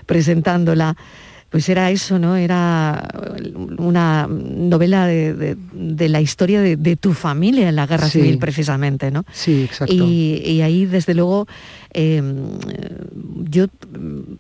[0.06, 0.96] presentándola
[1.54, 2.36] pues era eso, ¿no?
[2.36, 3.08] Era
[3.78, 5.56] una novela de,
[6.10, 9.24] la historia de, tu familia en la guerra civil, precisamente, ¿no?
[9.32, 9.94] Sí, exacto.
[9.94, 11.48] Y, ahí, desde luego,
[11.94, 12.38] em,
[13.52, 13.68] yo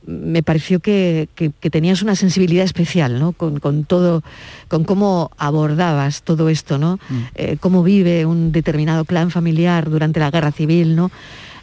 [0.07, 1.29] me pareció que,
[1.69, 3.33] tenías una sensibilidad especial, ¿no?
[3.33, 4.23] Con, todo,
[4.67, 6.95] con cómo abordabas todo esto, ¿no?
[7.09, 7.15] Mm.
[7.35, 11.11] Eh, cómo vive un determinado clan familiar durante la guerra civil, ¿no?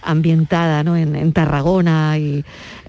[0.02, 0.96] Ambientada ¿no?
[0.96, 2.44] en, Tarragona y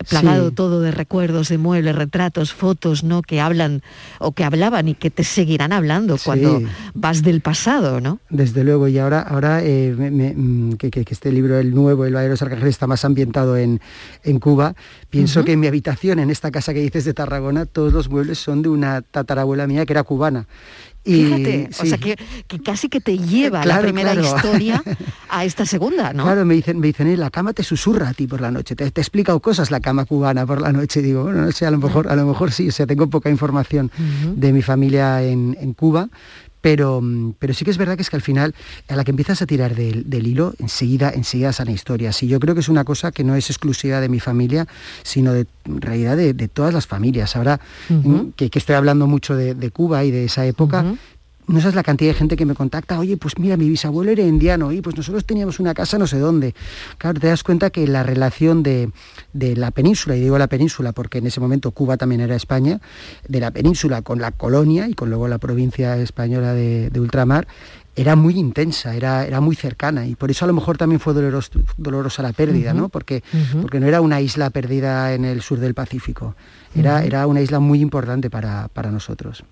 [0.10, 3.22] plagado todo de recuerdos, de muebles, retratos, fotos, ¿no?
[3.22, 3.84] Que hablan
[4.20, 6.62] o que hablaban y que te seguirán hablando cuando
[6.94, 8.20] vas del pasado, ¿no?
[8.30, 12.30] Desde luego, y ahora, ahora eh, mm, que, este libro, el nuevo, El Valle de
[12.32, 13.80] los Arcángeles, está más ambientado en,
[14.24, 14.76] en Cuba,
[15.10, 18.40] pienso que en mi habitación, en esta casa que dices de Tarragona, todos los muebles
[18.40, 20.48] son de una tatarabuela mía que era cubana.
[21.04, 22.16] Fíjate, o sea que,
[22.64, 24.84] casi que te lleva la primera historia
[25.30, 26.24] a esta segunda, ¿no?
[26.24, 28.76] Claro, me dicen, me dicen, eh, la cama te susurra a ti por la noche,
[28.76, 31.02] te, te he explicado cosas la cama cubana por la noche.
[31.02, 33.30] Digo, bueno, no sé, a lo mejor, a lo mejor sí, o sea, tengo poca
[33.30, 33.92] información
[34.36, 36.10] de mi familia en, en Cuba,
[36.62, 38.56] pero, mm, pero sí que es verdad que es que al final,
[38.88, 42.22] a la que empiezas a tirar del, hilo, enseguida, enseguida salen historias.
[42.24, 44.68] Y yo creo que es una cosa que no es exclusiva de mi familia,
[45.04, 47.36] sino de en realidad de, todas las familias.
[47.36, 50.86] Ahora mm, que, estoy hablando mucho de, Cuba y de esa época,
[51.48, 54.24] no sabes la cantidad de gente que me contacta, oye, pues mira, mi bisabuelo era
[54.24, 56.56] indiano, y pues nosotros teníamos una casa no sé dónde.
[56.98, 58.92] Claro, te das cuenta que la relación de,
[59.34, 62.80] la península, y digo la península porque en ese momento Cuba también era España,
[63.28, 67.48] de la península con la colonia y con luego la provincia española de, ultramar,
[67.96, 71.14] era muy intensa, era, era, muy cercana y por eso a lo mejor también fue
[71.14, 72.88] dolorosa la pérdida, ¿no?
[72.88, 73.22] Porque,
[73.62, 76.36] porque no era una isla perdida en el sur del Pacífico,
[76.74, 79.44] era, era una isla muy importante para, para nosotros.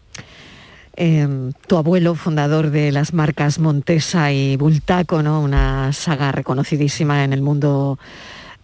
[1.02, 5.42] Em, tu abuelo, fundador de las marcas Montesa y Bultaco, ¿no?
[5.42, 7.98] una saga reconocidísima en el mundo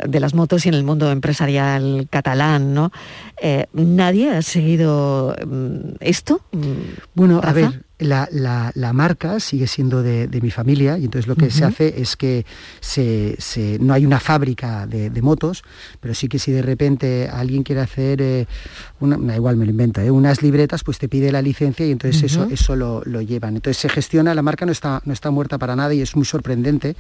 [0.06, 2.91] de las motos y en el mundo empresarial catalán, ¿no?
[3.41, 6.41] Eh, ¿Nadie ha seguido mm, esto?
[7.13, 11.63] Bueno, a ver, la, marca sigue siendo de, mi familia y entonces lo que se
[11.63, 12.45] hace es que
[12.81, 13.38] se,
[13.79, 15.63] no hay una fábrica de, motos,
[16.01, 18.47] pero sí que si de repente alguien quiere hacer, eh,
[18.99, 22.23] una, igual me lo inventa, eh, unas libretas, pues te pide la licencia y entonces
[22.23, 23.55] eso, eso lo, lo, llevan.
[23.55, 26.25] Entonces se gestiona, la marca no está, no está muerta para nada y es muy
[26.25, 26.95] sorprendente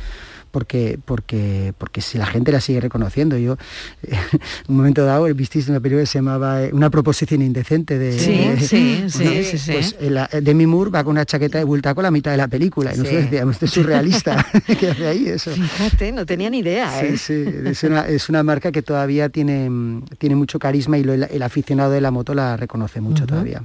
[0.55, 3.37] porque, porque, porque si la gente la sigue reconociendo.
[3.37, 3.57] Yo,
[4.03, 4.17] en
[4.69, 8.17] un momento dado, visteis una película que se llamaba eh, Una proposición indecente de...
[8.17, 9.97] Sí, sí, sí, sí, Pues
[10.41, 13.23] Demi Moore va con una chaqueta de bultaco la mitad de la película y nosotros
[13.23, 14.45] decíamos, este es surrealista,
[14.79, 15.51] ¿qué hace ahí eso?
[15.51, 17.03] Fíjate, no tenía ni idea.
[17.03, 17.17] ¿eh?
[17.17, 21.91] Sí, es una, es una marca que todavía tiene, tiene mucho carisma y el, aficionado
[21.91, 23.63] de la moto la reconoce mucho todavía.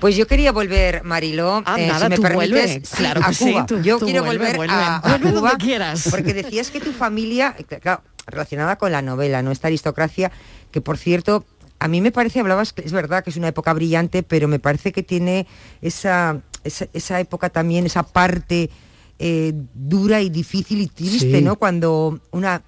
[0.00, 3.66] Pues yo quería volver, Mariló, ah, eh, si me permites, claro a Cuba.
[3.82, 6.08] yo quiero volver a, Cuba quieras.
[6.10, 9.52] porque decías que tu familia, claro, relacionada con la novela, ¿no?
[9.52, 10.32] Esta aristocracia,
[10.72, 11.44] que por cierto,
[11.82, 14.92] a mí me parece, hablabas, es verdad que es una época brillante, pero me parece
[14.92, 15.46] que tiene
[15.80, 18.70] esa, esa, época también, esa parte
[19.18, 21.56] eh, dura y difícil y triste, ¿no?
[21.56, 22.62] Cuando una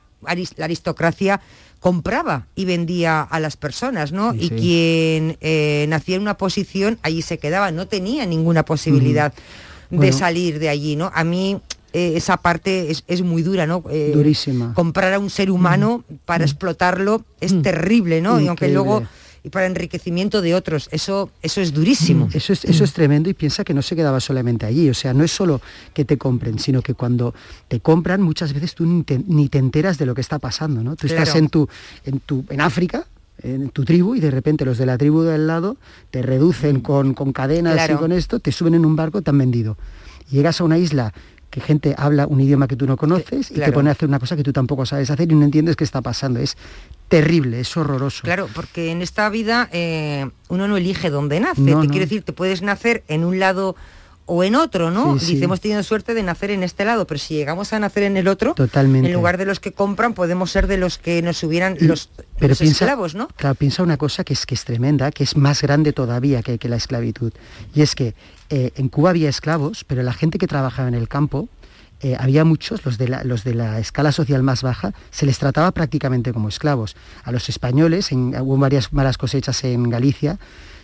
[0.57, 1.41] la aristocracia
[1.81, 4.35] compraba y vendía a las personas, ¿no?
[4.35, 9.35] y quien eh, nacía en una posición, allí se quedaba, no tenía ninguna posibilidad
[9.91, 11.13] de salir de allí, ¿no?
[11.15, 11.61] A mí
[11.95, 13.85] eh, esa parte es, muy dura, ¿no?
[13.89, 14.75] Eh, Durísima.
[14.75, 16.15] Comprar a un ser humano mm.
[16.25, 16.49] para mm.
[16.49, 17.63] explotarlo es mm.
[17.63, 18.41] terrible, ¿no?
[18.41, 19.05] Y aunque luego
[19.45, 20.89] y para enriquecimiento de otros.
[20.91, 22.29] Eso, eso es durísimo.
[22.33, 24.89] Eso es, eso es tremendo y piensa que no se quedaba solamente allí.
[24.89, 25.61] O sea, no es solo
[25.93, 27.35] que te compren, sino que cuando
[27.69, 30.83] te compran muchas veces tú ni te, enteras de lo que está pasando.
[30.83, 30.97] ¿no?
[30.97, 31.69] Tú estás en, tu,
[32.07, 33.07] en, tu, en África,
[33.43, 35.77] en tu tribu y de repente los de la tribu del lado
[36.11, 39.39] te reducen con, con cadenas y con esto, te suben en un barco, te han
[39.39, 39.77] vendido.
[40.31, 41.13] Llegas a una isla
[41.55, 44.19] que gente habla un idioma que tú no conoces y te pone a hacer una
[44.19, 46.41] cosa que tú tampoco sabes hacer y no entiendes qué está pasando.
[46.41, 46.57] Es
[47.07, 48.23] terrible, es horroroso.
[48.25, 51.63] Claro, porque en esta vida eh, uno no elige dónde nace.
[51.63, 53.77] te quiero decir, te puedes nacer en un lado
[54.27, 55.15] o en otro, ¿no?
[55.15, 58.17] Dice, hemos tenido suerte de nacer en este lado, pero si llegamos a nacer en
[58.17, 59.07] el otro, Totalmente.
[59.07, 62.57] en lugar de los que compran, podemos ser de los que nos hubieran los, pero
[62.57, 63.29] piensa, esclavos, ¿no?
[63.37, 66.59] Claro, piensa una cosa que es que es tremenda, que es más grande todavía que,
[66.59, 67.33] que la esclavitud.
[67.75, 68.15] Y es que
[68.51, 71.49] eh, en Cuba había esclavos, pero la gente que trabajaba en el campo,
[72.01, 75.39] eh, había muchos, los de, la, los de la escala social más baja, se les
[75.39, 76.97] trataba prácticamente como esclavos.
[77.23, 80.39] A los españoles, en, hubo varias malas cosechas en Galicia,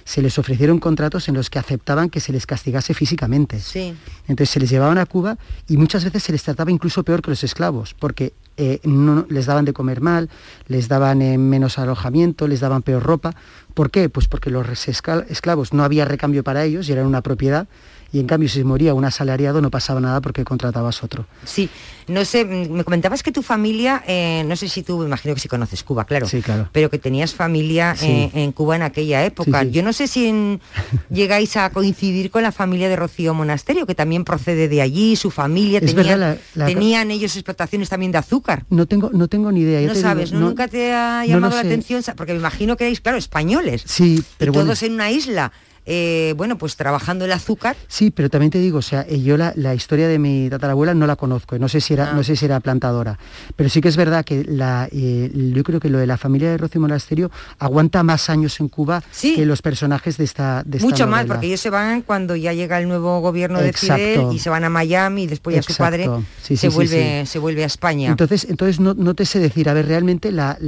[0.05, 3.61] se les ofrecieron contratos en los que aceptaban que se les castigase físicamente.
[3.61, 3.94] Sí.
[4.29, 5.37] Entonces se les llevaban a Cuba
[5.68, 9.46] y muchas veces se les trataba incluso peor que los esclavos, porque eh, no, les
[9.46, 10.29] daban de comer mal,
[10.68, 13.35] les daban eh, menos alojamiento, les daban peor ropa.
[13.74, 14.09] ¿Por qué?
[14.09, 17.68] Pues porque los esclavos no había recambio para ellos y eran una propiedad
[18.12, 21.27] y en cambio si moría un asalariado no pasaba nada porque contratabas otro.
[21.44, 21.70] Sí,
[22.09, 25.40] no sé, me comentabas que tu familia, eh, no sé si tú, me imagino que
[25.40, 26.68] si conoces Cuba, claro, sí, claro.
[26.73, 29.62] pero que tenías familia eh, en Cuba en aquella época.
[29.62, 30.59] Yo no sé si
[31.11, 35.31] llegáis a coincidir con la familia de Rocío Monasterio, que también procede de allí, su
[35.31, 38.64] familia, tenían ellos explotaciones también de azúcar.
[38.70, 39.81] No tengo, no tengo ni idea.
[39.87, 43.85] no sabes, nunca te ha llamado la atención, porque me imagino que erais, claro, españoles.
[43.87, 45.53] Sí, pero todos en una isla.
[45.86, 47.76] Eh, bueno, pues trabajando el azúcar.
[47.88, 51.16] Sí, pero también te digo, o sea, yo la, historia de mi tatarabuela no la
[51.16, 52.14] conozco, no sé si era, ah.
[52.14, 53.18] no sé si era plantadora,
[53.56, 56.50] pero sí que es verdad que la, eh, yo creo que lo de la familia
[56.50, 61.06] de Rocío Monasterio aguanta más años en Cuba que los personajes de esta, de Mucho
[61.06, 64.50] más, porque ellos se van cuando ya llega el nuevo gobierno de Fidel y se
[64.50, 66.08] van a Miami y después ya su padre
[66.42, 68.10] se, vuelve, se vuelve a España.
[68.10, 70.58] Entonces, entonces no, te sé decir, a ver, realmente la,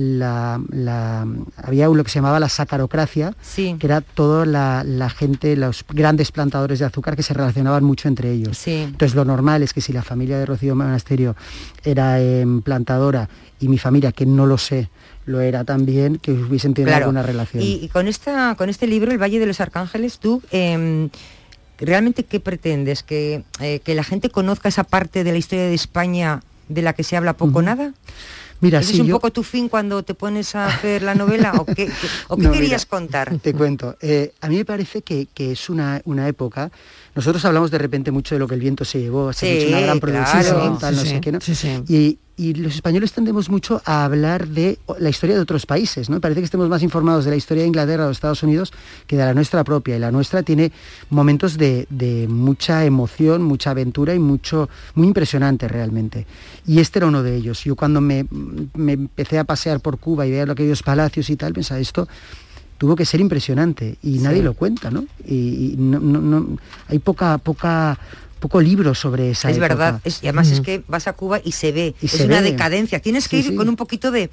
[1.57, 6.31] había lo que se llamaba la sacarocracia, que era toda la la gente, los grandes
[6.31, 8.67] plantadores de azúcar que se relacionaban mucho entre ellos.
[8.67, 11.35] Entonces lo normal es que si la familia de Rocío Monasterio
[11.83, 14.91] era em, plantadora y mi familia, que no lo sé,
[15.27, 17.63] lo era también, que hubiesen tenido alguna relación.
[17.65, 20.43] Y, con, esta, con este libro, El Valle de los Arcángeles, tú...
[20.51, 21.11] Em,
[21.79, 23.03] ¿Realmente qué pretendes?
[23.03, 26.93] ¿Que, eh, ¿Que la gente conozca esa parte de la historia de España de la
[26.93, 27.93] que se habla poco o nada?
[28.63, 31.91] Mira, ¿Es un poco tu fin cuando te pones a hacer la novela o qué,
[32.53, 33.37] querías contar?
[33.41, 33.97] Te cuento.
[34.01, 36.71] Eh, a mí me parece que, es una, una, época.
[37.15, 39.69] Nosotros hablamos de repente mucho de lo que el viento se llevó, se ha hecho
[39.69, 41.39] una gran producción, tal, no sé qué, ¿no?
[41.89, 46.21] Y, y los españoles tendemos mucho a hablar de la historia de otros países, ¿no?
[46.21, 48.73] Parece que estemos más informados de la historia de Inglaterra o de Estados Unidos
[49.07, 49.97] que de la nuestra propia.
[49.97, 50.73] Y la nuestra tiene
[51.11, 51.87] momentos de,
[52.29, 56.27] mucha emoción, mucha aventura y mucho, muy impresionante realmente.
[56.67, 57.63] Y este era uno de ellos.
[57.65, 58.27] Yo cuando me,
[58.77, 62.09] empecé a pasear por Cuba y ver aquellos palacios y tal, pensaba, esto
[62.83, 65.05] tuvo que ser impresionante y nadie lo cuenta, ¿no?
[65.25, 67.97] Y, no, hay poca, poca
[68.41, 71.71] poco libro sobre esa es verdad y además es que vas a Cuba y se
[71.71, 72.99] ve es una decadencia.
[72.99, 74.31] Tienes que ir con un poquito de,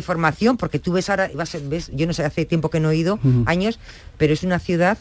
[0.00, 2.96] formación porque tú ves ahora vas, ves yo no sé hace tiempo que no he
[2.96, 3.78] ido años
[4.16, 4.96] pero es una ciudad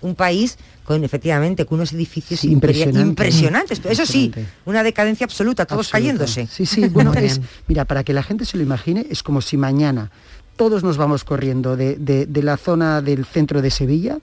[0.00, 3.80] un, país con efectivamente con unos edificios impresionantes.
[3.90, 4.32] Eso sí
[4.66, 6.46] una decadencia absoluta todos cayéndose.
[6.46, 9.56] Sí sí bueno es mira para que la gente se lo imagine es como si
[9.56, 10.12] mañana
[10.56, 14.18] todos nos vamos corriendo de, de la zona del centro de Sevilla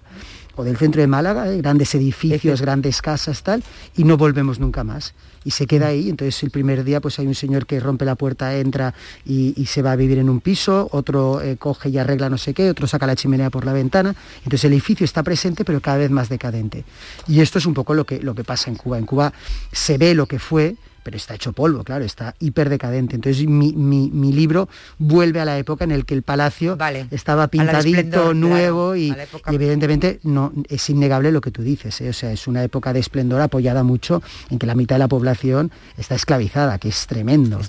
[0.56, 1.58] o del centro de Málaga, ¿eh?
[1.58, 3.63] grandes edificios, grandes casas, tal,
[3.96, 5.13] y no volvemos nunca más.
[5.43, 8.15] Y se queda ahí, entonces el primer día pues hay un señor que rompe la
[8.15, 8.93] puerta, entra
[9.26, 12.54] y, se va a vivir en un piso, otro eh, coge y arregla no sé
[12.54, 15.98] qué, otro saca la chimenea por la ventana, entonces el edificio está presente pero cada
[15.98, 16.86] vez más decadente.
[17.28, 18.98] Y esto es un poco lo que, lo que pasa en Cuba.
[19.00, 19.34] En Cuba
[19.72, 23.15] se ve lo que fue, pero está hecho polvo, claro, está hiper decadente.
[23.15, 26.77] Entonces mi, libro vuelve a la época en el que el palacio
[27.11, 29.15] estaba pintadito, nuevo y,
[29.47, 32.09] evidentemente no es innegable lo que tú dices, ¿eh?
[32.09, 35.07] o sea, es una época de esplendor apoyada mucho en que la mitad de la
[35.07, 37.59] población está esclavizada, que es tremendo.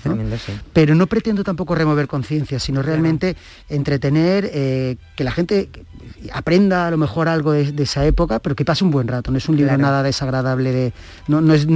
[0.73, 3.35] Pero no pretendo tampoco remover conciencia, sino realmente
[3.69, 5.69] entretener, eh, que la gente
[6.33, 9.31] aprenda a lo mejor algo de, esa época, pero que pase un buen rato.
[9.31, 10.93] No es un libro nada desagradable, de,
[11.27, 11.67] no, es,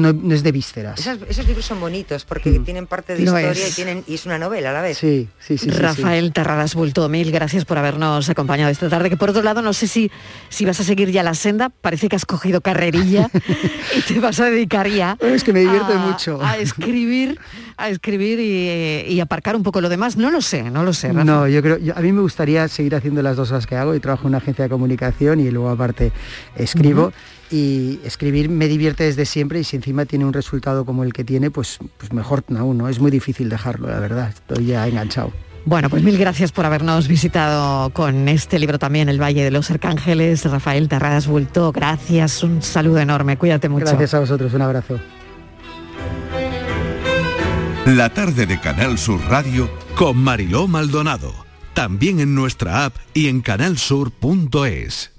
[0.43, 0.99] de vísceras.
[0.99, 3.71] Esa es, libros son bonitos porque tienen parte de historia es.
[3.71, 4.97] y tienen y es una novela a la vez.
[4.97, 5.65] Sí, sí, sí.
[5.65, 5.77] sí, sí.
[5.77, 9.09] Rafael Terradas Bulto, mil gracias por habernos acompañado esta tarde.
[9.09, 10.09] Que por otro lado, no sé si,
[10.49, 13.29] si vas a seguir ya la senda, parece que has cogido carrerilla
[13.97, 15.17] y te vas a dedicar ya.
[15.19, 16.39] Es que me divierte a- mucho.
[16.41, 17.39] A escribir,
[17.77, 20.15] a escribir y, y aparcar un poco lo demás.
[20.15, 21.09] No lo sé, no lo sé.
[21.09, 21.23] Rafa.
[21.25, 23.95] No, yo creo, yo- a mí me gustaría seguir haciendo las dos cosas que hago
[23.95, 26.11] y trabajo en una agencia de comunicación y luego aparte
[26.55, 27.11] escribo
[27.51, 31.23] y escribir me divierte desde siempre y si encima tiene un resultado como el que
[31.23, 32.89] tiene, pues, pues mejor aún, ¿no?
[32.89, 35.31] Es muy difícil dejarlo, la verdad, estoy ya enganchado.
[35.65, 39.69] Bueno, pues mil gracias por habernos visitado con este libro también, El Valle de los
[39.69, 40.45] Arcángeles.
[40.45, 43.85] Rafael Terradas Bulto, gracias, un saludo enorme, cuídate mucho.
[43.85, 44.99] Gracias a vosotros, un abrazo.
[47.85, 51.33] La tarde de Canal Sur Radio con Mariló Maldonado.
[51.73, 55.18] También en nuestra app y en canalsur.es.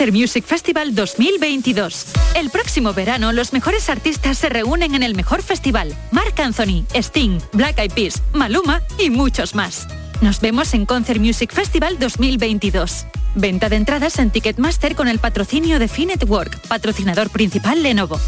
[0.00, 2.06] Concert Music Festival 2022.
[2.34, 5.94] El próximo verano los mejores artistas se reúnen en el mejor festival.
[6.10, 9.86] Marc Anthony, Sting, Black Eyed Peas, Maluma y muchos más.
[10.22, 13.04] Nos vemos en Concert Music Festival 2022.
[13.34, 18.18] Venta de entradas en Ticketmaster con el patrocinio de Finetwork, patrocinador principal Lenovo.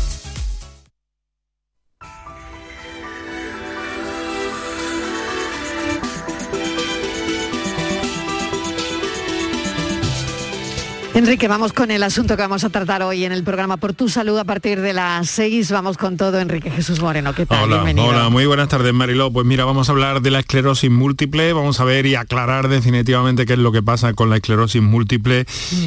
[11.15, 14.09] Enrique, vamos con el asunto que vamos a tratar hoy en el programa Por tu
[14.09, 15.71] Salud a partir de las 6.
[15.71, 17.35] Vamos con todo, Enrique Jesús Moreno.
[17.35, 17.65] ¿Qué tal?
[17.65, 18.07] Hola, Bienvenido.
[18.09, 19.31] hola, muy buenas tardes Mariló.
[19.31, 23.45] Pues mira, vamos a hablar de la esclerosis múltiple, vamos a ver y aclarar definitivamente
[23.45, 25.45] qué es lo que pasa con la esclerosis múltiple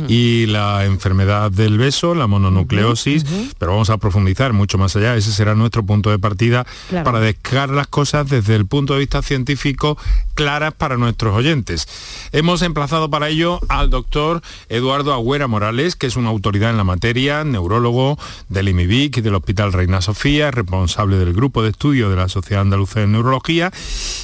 [0.07, 3.25] y la enfermedad del beso, la mononucleosis,
[3.57, 7.03] pero vamos a profundizar mucho más allá, ese será nuestro punto de partida Claro.
[7.03, 9.97] para descar las cosas desde el punto de vista científico
[10.35, 11.87] claras para nuestros oyentes.
[12.31, 16.83] Hemos emplazado para ello al doctor Eduardo Agüera Morales, que es una autoridad en la
[16.83, 18.17] materia, neurólogo
[18.49, 22.61] del IMIBIC y del Hospital Reina Sofía, responsable del grupo de estudio de la Sociedad
[22.61, 23.71] Andaluza de Neurología.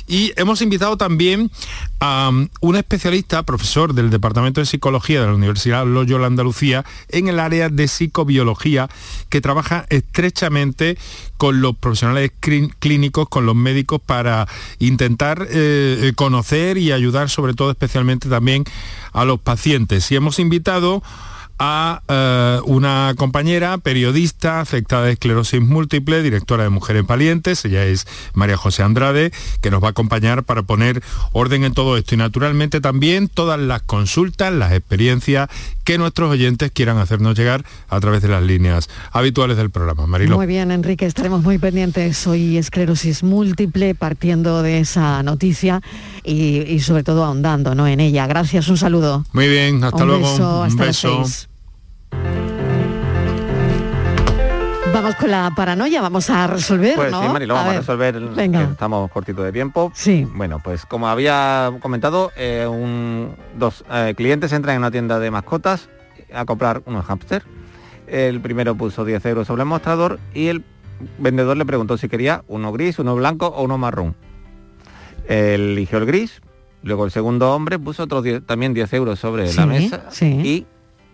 [0.08, 1.52] Y hemos invitado también
[2.00, 7.28] a um, un especialista, profesor del Departamento de Psicología de la Universidad Loyola Andalucía, en
[7.28, 8.90] el área de psicobiología,
[9.30, 10.98] que trabaja estrechamente
[11.38, 14.48] con los profesionales clí- clínicos, con los médicos, para
[14.80, 18.64] intentar eh, eh, conocer y ayudar sobre todo especialmente también
[19.14, 20.12] a los pacientes.
[20.12, 21.04] Y hemos invitado Estado
[21.64, 28.08] a eh, una compañera periodista afectada de esclerosis múltiple, directora de Mujeres Valientes, ella es
[28.34, 29.32] María José Andrade,
[29.62, 31.04] que nos va a acompañar para poner
[31.34, 35.50] orden en todo esto y naturalmente también todas las consultas, las experiencias
[35.84, 40.08] que nuestros oyentes quieran hacernos llegar a través de las líneas habituales del programa.
[40.08, 40.38] Marilo.
[40.38, 45.82] Muy bien, Enrique, estaremos muy pendientes hoy esclerosis múltiple, partiendo de esa noticia
[46.24, 47.88] y, y sobre todo ahondando ¿no?
[47.88, 48.26] en ella.
[48.26, 49.26] Gracias, un saludo.
[49.32, 50.32] Muy bien, hasta Un luego.
[50.32, 51.24] beso, un hasta las beso.
[51.26, 51.48] seis.
[54.94, 57.22] Vamos con la paranoia, vamos a resolver, Pues ¿no?
[57.24, 58.66] sí, Marilo, vamos a, ver, resolver, venga.
[58.66, 59.90] que estamos cortitos de tiempo.
[59.96, 60.28] Sí.
[60.36, 65.32] Bueno, pues como había comentado, eh, un- dos eh, clientes entran en una tienda de
[65.32, 65.88] mascotas
[66.34, 67.44] a comprar unos hámster.
[68.06, 70.66] El primero puso 10 euros sobre el mostrador y el
[71.18, 74.16] vendedor le preguntó si quería uno gris, uno blanco o uno marrón.
[75.30, 76.42] Él eligió el gris,
[76.84, 80.26] luego el segundo hombre puso otros 10 también 10 euros sobre Sí, la mesa sí.
[80.44, 80.66] y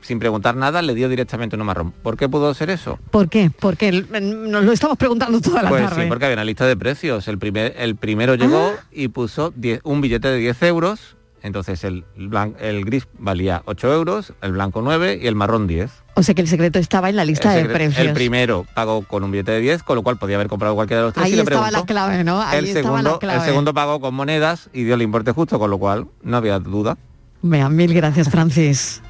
[0.01, 1.91] sin preguntar nada le dio directamente uno marrón.
[1.91, 2.97] ¿Por qué pudo ser eso?
[3.11, 3.51] ¿Por qué?
[3.59, 4.07] Porque el-
[4.51, 6.03] nos lo estamos preguntando toda la Pues tarde.
[6.03, 7.27] sí, porque había una lista de precios.
[7.27, 11.15] El, primer, el primero llegó y puso 10 un billete de 10 euros.
[11.43, 15.91] Entonces el, blan- el gris valía 8 euros, el blanco 9 y el marrón 10.
[16.15, 18.05] O sea que el secreto estaba en la lista el, de precios.
[18.07, 21.01] el primero pagó con un billete de 10, con lo cual podía haber comprado cualquiera
[21.03, 21.79] de los tres Ahí y le estaba preguntó.
[21.79, 22.41] la clave, ¿no?
[22.41, 23.39] Ahí el, estaba segundo, la clave.
[23.39, 26.57] el segundo pagó con monedas y dio el importe justo, con lo cual no había
[26.59, 26.97] duda.
[27.43, 29.01] Vean, mil gracias, Francis.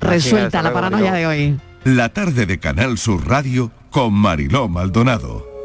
[0.00, 1.60] Resuelta la paranoia de hoy.
[1.84, 5.55] La tarde de Canal Sur Radio con Mariló Maldonado.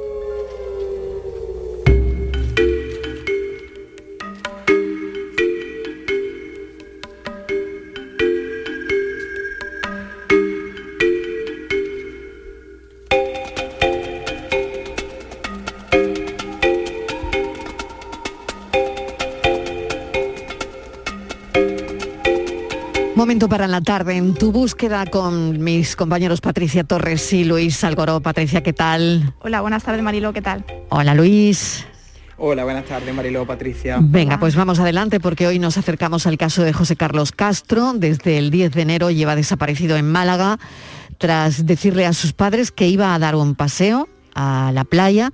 [23.41, 28.21] Momento para la tarde en tu búsqueda con mis compañeros Patricia Torres y Luis Algoró.
[28.21, 29.33] Patricia, ¿qué tal?
[29.39, 30.63] Hola, buenas tardes Marilo, ¿qué tal?
[30.89, 31.83] Hola Luis.
[32.37, 33.97] Hola, buenas tardes, Mariló, Patricia.
[33.99, 37.93] Venga, pues vamos adelante porque hoy nos acercamos al caso de José Carlos Castro.
[37.95, 40.59] Desde el 10 de enero lleva desaparecido en Málaga
[41.17, 45.31] tras decirle a sus padres que iba a dar un paseo a la playa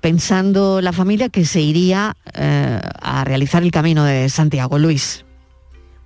[0.00, 4.76] pensando la familia que se iría eh, a realizar el camino de Santiago.
[4.76, 5.24] Luis.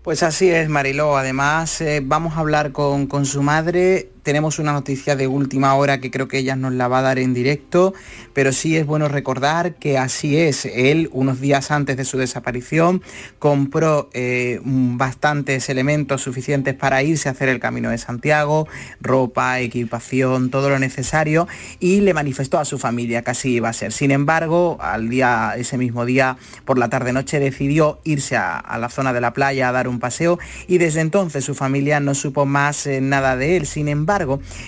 [0.03, 1.17] Pues así es, Mariló.
[1.17, 6.01] Además, eh, vamos a hablar con, con su madre tenemos una noticia de última hora
[6.01, 7.93] que creo que ella nos la va a dar en directo,
[8.33, 10.65] pero sí es bueno recordar que así es.
[10.65, 13.03] Él, unos días antes de su desaparición,
[13.39, 18.69] compró eh, bastantes elementos suficientes para irse a hacer el Camino de Santiago,
[19.01, 21.49] ropa, equipación, todo lo necesario,
[21.81, 23.93] y le manifestó a su familia que así iba a ser.
[23.93, 29.13] Sin embargo, al día, ese mismo día, por la tarde-noche, decidió irse a, la zona
[29.13, 32.87] de la playa a dar un paseo y desde entonces su familia no supo más
[32.87, 33.67] eh, nada de él.
[33.67, 34.12] Sin embargo,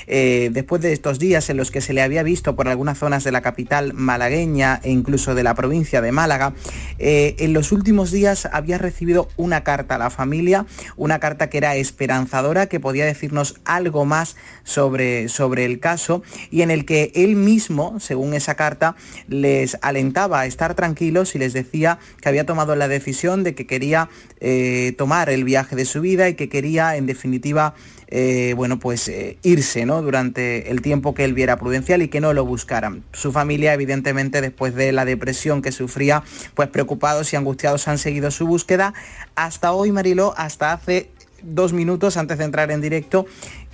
[0.07, 3.25] eh, después de estos días en los que se le había visto por algunas zonas
[3.25, 6.55] de la capital malagueña e incluso de la provincia de Málaga,
[6.99, 10.67] eh, en los últimos días había recibido una carta a la familia,
[10.97, 16.63] una carta que era esperanzadora, que podía decirnos algo más sobre, sobre el caso y
[16.63, 18.97] en el que él mismo, según esa carta,
[19.29, 23.67] les alentaba a estar tranquilos y les decía que había tomado la decisión de que
[23.67, 24.09] quería
[24.41, 27.75] eh, tomar el viaje de su vida y que quería, en definitiva,
[28.09, 30.03] eh, bueno, pues eh, irse ¿no?
[30.03, 33.05] durante el tiempo que él viera prudencial y que no lo buscaran.
[33.13, 36.23] Su familia, evidentemente, después de la depresión que sufría,
[36.55, 38.95] pues preocupados y angustiados han seguido su búsqueda.
[39.35, 41.11] Hasta hoy, Mariló, hasta hace
[41.45, 43.27] dos minutos antes de entrar en directo,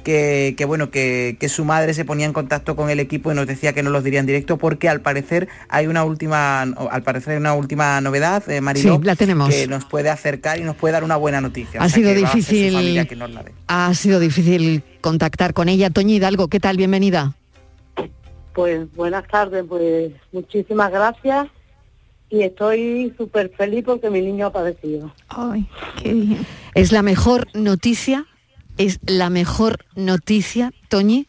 [0.03, 3.72] que, bueno, que, su madre se ponía en contacto con el equipo y nos decía
[3.72, 7.55] que no los diría en directo porque al parecer hay una última, al parecer una
[7.55, 9.48] última novedad, eh, Mariló, la tenemos.
[9.48, 11.80] que nos puede acercar y nos puede dar una buena noticia.
[11.82, 13.07] Ha sido difícil,
[13.66, 15.90] ha sido difícil contactar con ella.
[15.90, 16.76] Toñi Hidalgo, ¿qué tal?
[16.76, 17.34] Bienvenida.
[18.55, 21.48] Pues buenas tardes, pues muchísimas gracias
[22.30, 25.12] y estoy súper feliz porque mi niño ha padecido.
[25.28, 25.66] Ay,
[26.03, 26.46] qué bien.
[26.74, 28.26] Es la mejor noticia
[28.81, 31.28] es la mejor noticia, Toñi,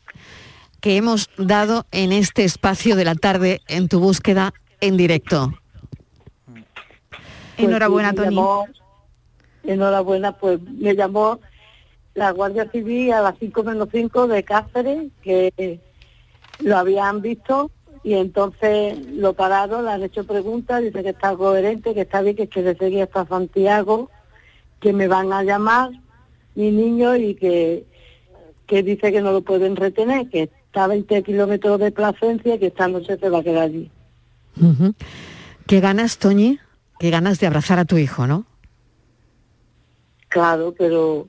[0.79, 5.51] que hemos dado en este espacio de la tarde en tu búsqueda en directo.
[6.47, 8.39] Pues enhorabuena, Toñi.
[9.65, 11.41] enhorabuena, pues me llamó
[12.13, 15.81] la Guardia Civil a las 5 menos 5 de Cáceres, que
[16.59, 17.69] lo habían visto
[18.01, 22.37] y entonces lo pararon, le han hecho preguntas, dice que está coherente, que está bien,
[22.37, 24.09] que quiere seguir hasta Santiago,
[24.79, 25.91] que me van a llamar
[26.55, 27.85] mi niño y que,
[28.67, 32.59] que dice que no lo pueden retener, que está a 20 kilómetros de Plasencia y
[32.59, 33.91] que esta noche se va a quedar allí.
[35.67, 36.59] ¿Qué ganas, Toñi?
[36.99, 38.45] ¿Qué ganas de abrazar a tu hijo, no?
[40.27, 41.27] Claro, pero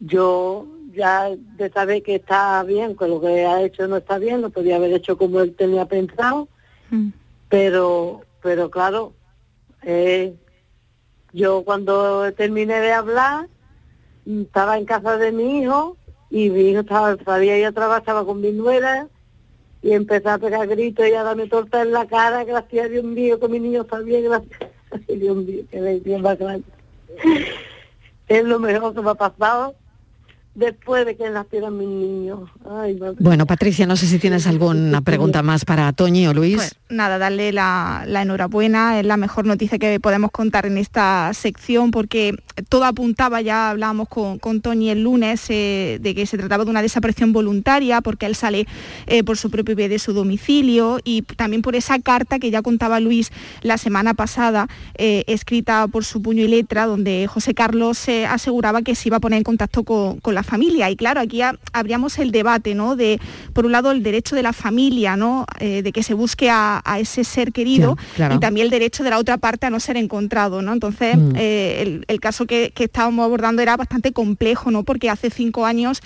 [0.00, 4.40] yo ya de saber que está bien, que lo que ha hecho no está bien,
[4.40, 6.48] lo podía haber hecho como él tenía pensado,
[6.90, 7.08] mm.
[7.48, 9.14] pero pero claro,
[9.82, 10.34] eh,
[11.32, 13.48] yo cuando terminé de hablar,
[14.26, 15.96] estaba en casa de mi hijo
[16.30, 19.08] y mi hijo estaba, sabía ir a trabajar, estaba con mi nuera
[19.82, 23.04] y empezó a pegar gritos y a darme torta en la cara, gracias a Dios
[23.04, 26.64] mío, que mi niño está bien, gracias a Dios mío, que bien más grande.
[28.28, 29.74] es lo mejor que me ha pasado
[30.54, 32.48] después de que nacieran mis niños.
[33.18, 36.56] bueno, Patricia, no sé si tienes alguna pregunta más para Toñi o Luis.
[36.56, 41.90] Pues, nada, darle la, enhorabuena, es la mejor noticia que podemos contar en esta sección
[41.90, 42.36] porque
[42.68, 46.70] todo apuntaba, ya hablábamos con, con Toñi el lunes, eh, de que se trataba de
[46.70, 48.66] una desaparición voluntaria porque él sale
[49.06, 52.62] eh, por su propio pie de su domicilio y también por esa carta que ya
[52.62, 53.32] contaba Luis
[53.62, 58.82] la semana pasada, eh, escrita por su puño y letra, donde José Carlos se aseguraba
[58.82, 60.90] que se iba a poner en contacto con, con la familia.
[60.90, 61.40] Y claro, aquí
[61.72, 62.96] habríamos el debate, ¿no?
[62.96, 63.20] De,
[63.52, 65.46] por un lado, el derecho de la familia, ¿no?
[65.58, 69.18] Eh, de que se busque a, ese ser querido y también el derecho de la
[69.18, 70.72] otra parte a no ser encontrado, ¿no?
[70.72, 71.32] Entonces, mm.
[71.36, 74.84] eh, el, caso que, estábamos abordando era bastante complejo, ¿no?
[74.84, 76.00] Porque hace cinco años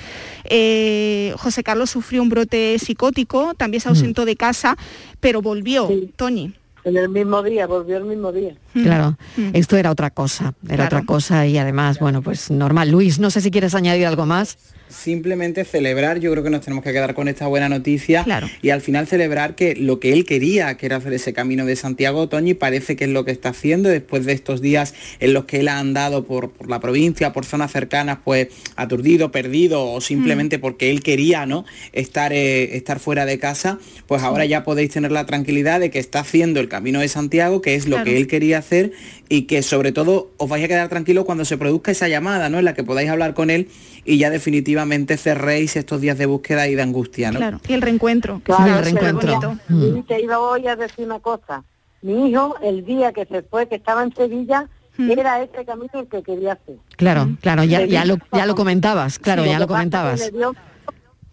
[0.45, 3.91] eh, José Carlos sufrió un brote psicótico, también se mm.
[3.91, 4.77] ausentó de casa,
[5.21, 6.55] pero volvió, Tony.
[6.89, 8.55] En el mismo día, volvió el mismo día.
[8.75, 8.83] Mm.
[8.83, 9.51] Claro, mm.
[9.53, 12.91] esto era otra cosa, era otra cosa y además, bueno, pues normal.
[12.91, 14.59] Luis, no sé si quieres añadir algo más
[14.89, 18.25] simplemente celebrar, yo creo que nos tenemos que quedar con esta buena noticia
[18.63, 21.77] y al final celebrar que lo que él quería, que era hacer ese camino de
[21.77, 25.45] Santiago Toñi, parece que es lo que está haciendo después de estos días en los
[25.45, 30.59] que él ha andado por, la provincia, por zonas cercanas, pues aturdido, perdido o simplemente
[30.59, 30.61] mm.
[30.61, 31.65] porque él quería ¿no?
[31.93, 35.99] estar, eh, estar fuera de casa, pues ahora ya podéis tener la tranquilidad de que
[35.99, 38.93] está haciendo el camino de Santiago, que es lo que él quería hacer
[39.29, 42.59] y que sobre todo os vais a quedar tranquilos cuando se produzca esa llamada, ¿no?
[42.59, 43.69] En la que podáis hablar con él
[44.05, 44.78] y ya definitivamente
[45.17, 47.39] cerréis estos días de búsqueda y de angustia, ¿no?
[47.39, 48.41] Claro, y el reencuentro.
[48.45, 49.59] Claro, el reencuentro.
[49.69, 50.03] Mm.
[50.03, 51.65] te iba hoy a decir una cosa.
[52.03, 54.69] Mi hijo, el día que se fue, que estaba en Sevilla,
[54.99, 56.77] era ese camino el que quería hacer.
[56.97, 60.33] Claro, claro, ya, ya, lo, ya lo comentabas, claro, Sí, ya lo comentabas.
[60.33, 60.55] dio-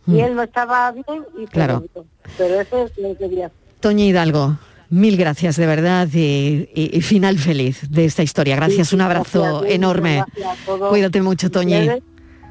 [0.07, 0.15] Mm.
[0.17, 1.83] Y él no estaba bien y Claro.
[1.93, 2.05] dio.
[2.37, 3.57] Pero eso es lo que quería hacer.
[3.79, 4.57] Toña Hidalgo,
[4.91, 8.55] mil gracias de verdad y, y- y final feliz de esta historia.
[8.55, 10.23] Gracias, Sí, un abrazo gracias, enorme.
[10.35, 11.89] gracias Cuídate mucho, Toñi.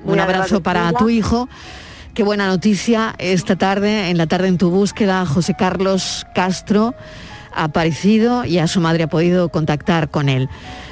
[0.04, 1.48] Un abrazo para tu hijo.
[2.14, 6.94] Qué buena noticia esta tarde, en la tarde en tu búsqueda, José Carlos Castro
[7.52, 10.48] ha aparecido y a su madre ha podido contactar con él.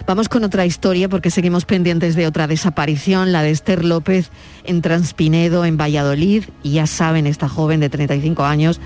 [0.06, 4.30] Vamos con otra historia porque seguimos pendientes de otra desaparición, la de Esther López
[4.64, 6.44] en Transpinedo, en Valladolid.
[6.62, 8.80] Y ya saben, esta joven de 35 años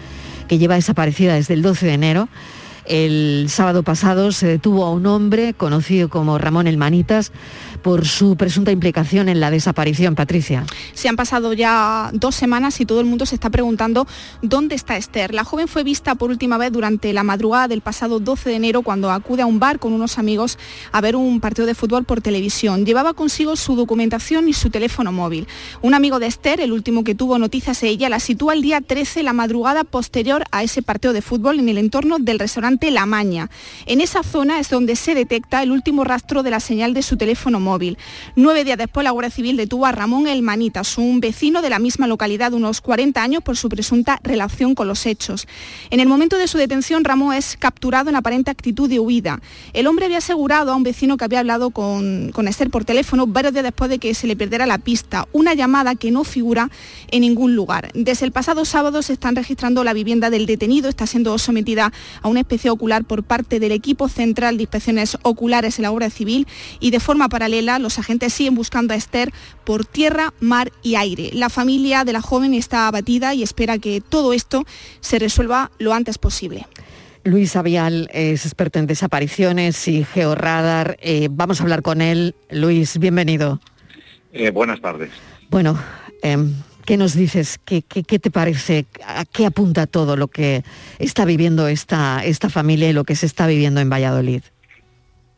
[0.49, 2.29] que lleva desaparecida desde el 12 de enero.
[2.89, 7.32] El sábado pasado se detuvo a un hombre conocido como Ramón El Manitas
[7.82, 10.14] por su presunta implicación en la desaparición.
[10.14, 10.64] Patricia.
[10.95, 14.07] Se han pasado ya dos semanas y todo el mundo se está preguntando
[14.43, 15.34] dónde está Esther.
[15.34, 18.82] La joven fue vista por última vez durante la madrugada del pasado 12 de enero
[18.82, 20.59] cuando acude a un bar con unos amigos
[20.93, 22.84] a ver un partido de fútbol por televisión.
[22.87, 25.47] Llevaba consigo su documentación y su teléfono móvil.
[25.82, 28.80] Un amigo de Esther, el último que tuvo noticias de ella, la sitúa el día
[28.80, 33.07] 13, la madrugada posterior a ese partido de fútbol en el entorno del restaurante La
[33.07, 33.51] Maña.
[33.87, 37.16] En esa zona es donde se detecta el último rastro de la señal de su
[37.16, 37.99] teléfono móvil.
[38.37, 41.79] Nueve días después, la Guardia Civil detuvo a Ramón El Manitas, un vecino de la
[41.79, 45.49] misma localidad de unos 40 años por su presunta relación con los hechos.
[45.91, 49.41] En el momento de su detención, Ramón es capturado en aparente actitud de huida.
[49.72, 53.27] El hombre había asegurado a un vecino que había hablado con, con Esther por teléfono
[53.27, 56.70] varios días después de que se le perdiera la pista, una llamada que no figura
[57.11, 57.91] en ningún lugar.
[57.95, 62.29] Desde el pasado sábado se están registrando la vivienda del detenido, está siendo sometida a
[62.29, 62.41] una
[62.71, 66.47] ocular por parte del equipo central de inspecciones oculares en la Guardia Civil
[66.81, 69.33] y de forma paralela los agentes siguen buscando a Esther
[69.64, 71.31] por tierra, mar y aire.
[71.33, 74.64] La familia de la joven está abatida y espera que todo esto
[75.01, 76.67] se resuelva lo antes posible.
[77.25, 80.97] Luis Avial es experto en desapariciones y georradar.
[81.01, 82.37] Eh, vamos a hablar con él.
[82.51, 83.61] Luis, bienvenido.
[84.33, 85.11] Eh, buenas tardes.
[85.51, 85.77] Bueno,
[86.23, 86.55] em,
[86.87, 87.61] ¿qué nos dices?
[87.64, 88.87] ¿Qué, te parece?
[89.05, 90.62] ¿A qué apunta todo lo que
[90.99, 94.43] está viviendo esta, esta familia y lo que se está viviendo en Valladolid?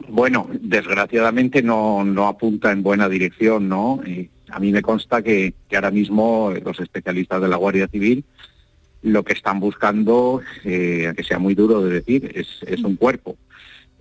[0.09, 4.01] Bueno, desgraciadamente no, no apunta en buena dirección, ¿no?
[4.07, 7.89] Eh, a mí me consta que, que ahora mismo eh, los especialistas de la Guardia
[7.89, 8.25] Civil
[9.03, 13.37] lo que están buscando, eh, que sea muy duro de decir, es, es un cuerpo.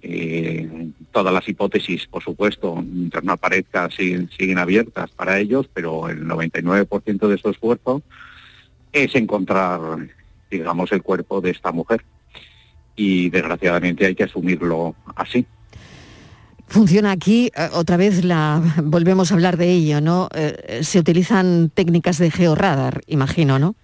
[0.02, 6.10] Eh, todas las hipótesis, por supuesto, mientras no aparezca, siguen, siguen abiertas para ellos, pero
[6.10, 8.04] el 99% de su esfuerzo
[8.93, 9.80] es encontrar,
[10.50, 12.04] digamos, el cuerpo de esta mujer.
[12.95, 15.45] Y desgraciadamente hay que asumirlo así.
[16.68, 20.30] Funciona aquí, eh, otra vez la volvemos a hablar de ello, ¿no?
[20.36, 23.76] Eh, se utilizan técnicas de georradar, imagino, ¿no?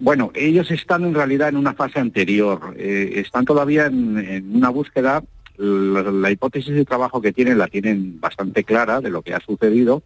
[0.00, 4.68] Bueno, ellos están en realidad en una fase anterior, eh, están todavía en, en una
[4.68, 5.22] búsqueda,
[5.56, 9.40] la, la hipótesis de trabajo que tienen la tienen bastante clara de lo que ha
[9.40, 10.02] sucedido,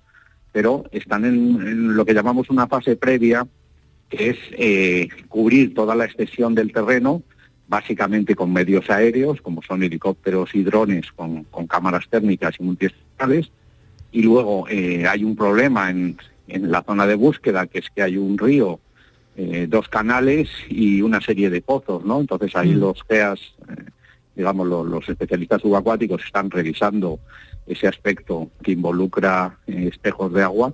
[0.53, 1.35] pero están en,
[1.67, 3.47] en lo que llamamos una fase previa,
[4.09, 7.23] que es eh, cubrir toda la extensión del terreno,
[7.69, 13.51] básicamente con medios aéreos, como son helicópteros y drones con, con cámaras térmicas y multiespectrales,
[14.11, 18.03] y luego eh, hay un problema en, en la zona de búsqueda, que es que
[18.03, 18.81] hay un río
[19.37, 22.21] eh, dos canales y una serie de pozos, ¿no?
[22.21, 22.81] Entonces ahí Mm.
[22.81, 23.39] los GEAS,
[23.69, 23.85] eh,
[24.39, 27.19] digamos, lo- los, especialistas subacuáticos están revisando
[27.67, 30.73] ese aspecto que involucra eh, espejos de agua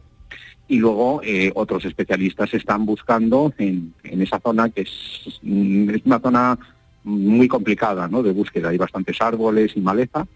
[0.68, 6.02] y luego eh, otros especialistas están buscando en, en esa zona que es, mm, es
[6.04, 6.58] una zona
[7.04, 8.22] muy complicada, ¿no?
[8.22, 10.26] De búsqueda, hay bastantes árboles y maleza.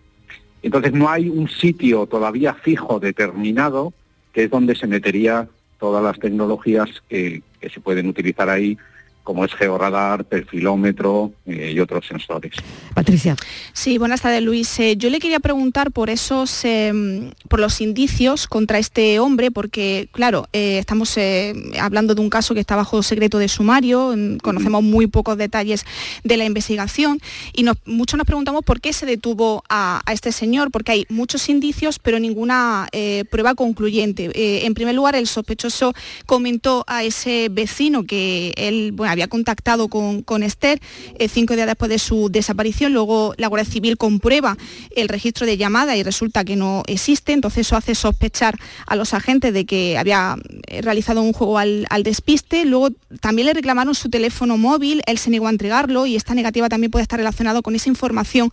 [0.62, 3.92] Entonces no hay un sitio todavía fijo, determinado,
[4.32, 5.48] que es donde se metería
[5.78, 8.76] todas las tecnologías que se pueden utilizar ahí,
[9.24, 12.52] como es georradar, perfilómetro eh, y otros sensores.
[12.94, 13.36] Patricia.
[13.72, 14.78] Sí, buenas tardes Luis.
[14.80, 20.08] Eh, yo le quería preguntar por esos, eh, por los indicios contra este hombre, porque
[20.12, 24.82] claro, eh, estamos eh, hablando de un caso que está bajo secreto de sumario, conocemos
[24.82, 25.84] muy pocos detalles
[26.24, 27.20] de la investigación
[27.52, 31.06] y nos- muchos nos preguntamos por qué se detuvo a, a este señor, porque hay
[31.10, 34.30] muchos indicios pero ninguna eh, prueba concluyente.
[34.34, 35.92] Eh, en primer lugar, el sospechoso
[36.26, 40.80] comentó a ese vecino que él bueno, había contactado con, con Esther
[41.18, 42.92] eh, cinco días después de su desaparición.
[42.92, 44.56] Luego la Guardia Civil comprueba
[44.94, 47.32] el registro de llamada y resulta que no existe.
[47.32, 48.56] Entonces eso hace sospechar
[48.86, 50.36] a los agentes de que había
[50.68, 52.64] eh, realizado un juego al, al despiste.
[52.64, 52.90] Luego
[53.20, 55.02] también le reclamaron su teléfono móvil.
[55.06, 58.50] Él se negó a entregarlo y esta negativa también puede estar relacionado con esa información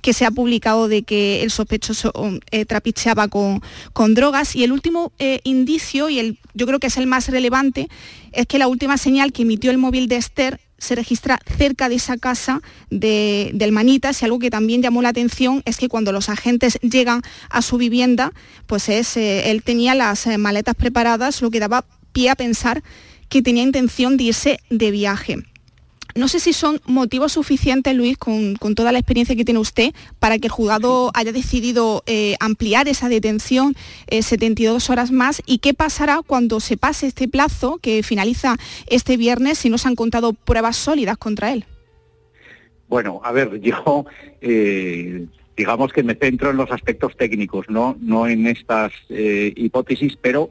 [0.00, 2.12] que se ha publicado de que el sospechoso
[2.50, 3.62] eh, trapicheaba con,
[3.92, 4.54] con drogas.
[4.54, 5.12] Y el último
[5.42, 7.88] indicio, y el, yo creo que es el más relevante,
[8.34, 11.94] es que la última señal que emitió el móvil de Esther se registra cerca de
[11.96, 12.60] esa casa
[12.90, 16.78] de, del Manitas y algo que también llamó la atención es que cuando los agentes
[16.82, 18.32] llegan a su vivienda,
[18.66, 22.82] pues es, eh, él tenía las eh, maletas preparadas, lo que daba pie a pensar
[23.28, 25.38] que tenía intención de irse de viaje.
[26.14, 30.38] No sé si son motivos suficientes, Luis, con, toda la experiencia que tiene usted, para
[30.38, 33.74] que el juzgado haya decidido eh, ampliar esa detención
[34.08, 38.56] 72 horas más y qué pasará cuando se pase este plazo que finaliza
[38.86, 41.64] este viernes si no se han contado pruebas sólidas contra él.
[42.88, 44.06] Bueno, a ver, yo
[44.40, 50.16] eh, digamos que me centro en los aspectos técnicos, no, no en estas eh, hipótesis,
[50.20, 50.50] pero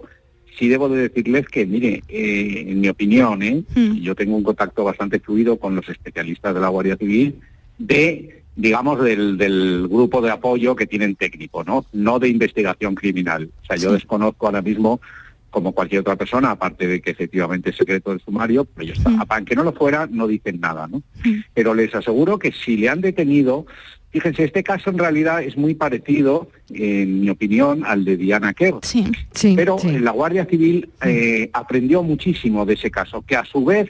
[0.57, 3.95] sí debo de decirles que, mire, eh, en mi opinión, hmm.
[3.95, 7.39] yo tengo un contacto bastante fluido con los especialistas de la Guardia Civil,
[7.77, 11.85] de, digamos, del, grupo de apoyo que tienen técnico, ¿no?
[11.93, 13.49] No de investigación criminal.
[13.63, 15.01] O sea, yo desconozco ahora mismo
[15.49, 19.21] como cualquier otra persona, aparte de que efectivamente es secreto del sumario, pero ellos, mm.
[19.29, 21.03] aunque no lo fuera, no dicen nada, ¿no?
[21.23, 21.41] Mm.
[21.53, 23.67] Pero les aseguro que si le han detenido,
[24.13, 28.75] fíjense, este caso en realidad es muy parecido, en mi opinión, al de Diana Kerr.
[28.81, 33.65] Sí, sí, pero la Guardia Civil eh, aprendió muchísimo de ese caso, que a su
[33.65, 33.89] vez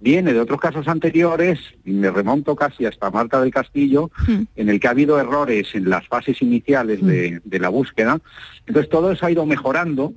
[0.00, 4.10] viene de otros casos anteriores, y me remonto casi hasta Marta del Castillo,
[4.56, 8.18] en el que ha habido errores en las fases iniciales de, de la búsqueda.
[8.66, 10.14] Entonces todo eso ha ido mejorando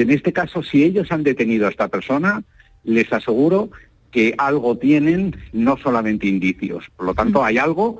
[0.00, 2.42] en este caso, si ellos han detenido a esta persona,
[2.84, 3.70] les aseguro
[4.10, 6.84] que algo tienen, no solamente indicios.
[6.96, 7.44] Por lo tanto, mm.
[7.44, 7.98] hay algo,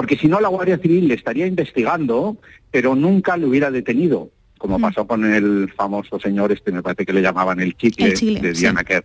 [0.00, 2.38] porque si no la Guardia Civil le estaría investigando,
[2.70, 4.80] pero nunca le hubiera detenido, como mm.
[4.80, 8.82] pasó con el famoso señor este, me parece que le llamaban el chicle, de Diana
[8.82, 9.04] Kerr.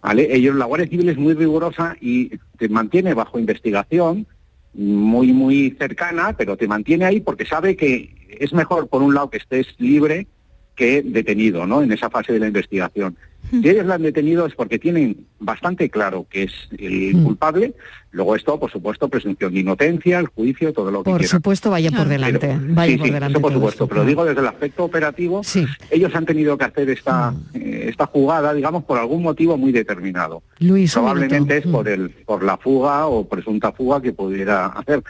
[0.00, 0.32] ¿Vale?
[0.32, 4.24] Ellos, la Guardia Civil es muy rigurosa y te mantiene bajo investigación,
[4.72, 9.30] muy, muy cercana, pero te mantiene ahí porque sabe que es mejor, por un lado,
[9.30, 10.28] que estés libre
[10.76, 11.82] que detenido ¿no?
[11.82, 13.16] en esa fase de la investigación.
[13.50, 17.74] Si ellos la han detenido es porque tienen bastante claro que es el culpable.
[18.12, 21.90] Luego esto, por supuesto, presunción de inocencia, el juicio, todo lo que Por supuesto, vaya
[21.90, 22.56] por delante.
[22.60, 23.86] vaya por delante eso por supuesto.
[23.88, 25.42] pero digo desde el aspecto operativo,
[25.90, 30.42] ellos han tenido que hacer esta, eh, esta jugada, digamos, por algún motivo muy determinado.
[30.58, 35.02] Luis, Probablemente es por, el, por la fuga o presunta fuga que pudiera hacer.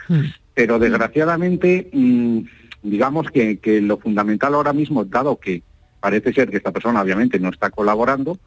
[0.53, 1.89] Pero desgraciadamente...
[1.93, 2.39] Mm,
[2.83, 5.63] digamos que, lo fundamental ahora mismo, dado que
[6.01, 8.37] parece ser que esta persona obviamente no está colaborando,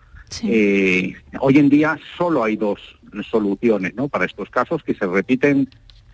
[0.43, 2.81] eh, hoy en día solo hay dos
[3.31, 4.09] soluciones ¿no?
[4.09, 5.69] para estos casos que se repiten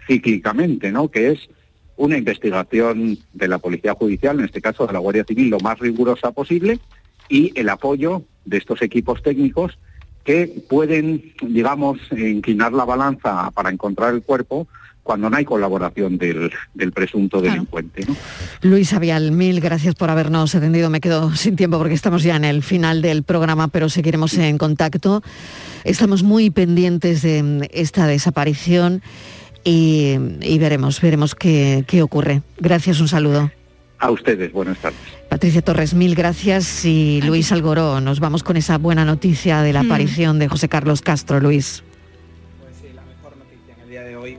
[0.06, 1.08] cíclicamente, ¿no?
[1.08, 1.48] que es
[1.96, 5.78] una investigación de la Policía Judicial, en este caso de la Guardia Civil, lo más
[5.78, 6.78] rigurosa posible,
[7.28, 9.78] y el apoyo de estos equipos técnicos
[10.24, 14.68] que pueden, digamos, inclinar la balanza para encontrar el cuerpo
[15.10, 16.52] cuando no hay colaboración del,
[16.94, 18.06] presunto delincuente.
[18.62, 20.88] Luis Avial, mil gracias por habernos atendido.
[20.88, 24.56] Me quedo sin tiempo porque estamos ya en el final del programa, pero seguiremos en
[24.56, 25.20] contacto.
[25.82, 29.02] Estamos muy pendientes de esta desaparición
[29.64, 30.16] y,
[30.60, 32.42] veremos, veremos qué, ocurre.
[32.58, 33.50] Gracias, un saludo.
[33.98, 35.00] A ustedes, buenas tardes.
[35.28, 39.82] Patricia Torres, mil gracias y Luis Algoró, nos vamos con esa buena noticia de la
[39.82, 39.86] mm.
[39.86, 41.82] aparición de José Carlos Castro, Luis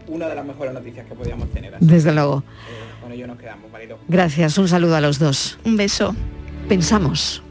[0.08, 1.76] una de las mejores noticias que podíamos tener.
[1.80, 2.44] Desde luego.
[2.70, 3.98] Eh, con ello nos quedamos, Marilo.
[4.08, 5.60] Gracias, un saludo a los dos.
[5.66, 6.16] Un beso.
[6.68, 7.42] Pensamos.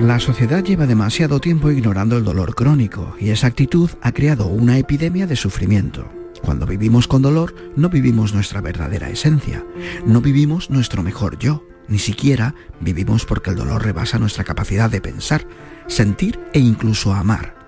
[0.00, 4.78] La sociedad lleva demasiado tiempo ignorando el dolor crónico y esa actitud ha creado una
[4.78, 6.08] epidemia de sufrimiento.
[6.40, 9.64] Cuando vivimos con dolor, no vivimos nuestra verdadera esencia,
[10.06, 15.00] no vivimos nuestro mejor yo, ni siquiera vivimos porque el dolor rebasa nuestra capacidad de
[15.00, 15.44] pensar,
[15.88, 17.58] sentir e incluso amar.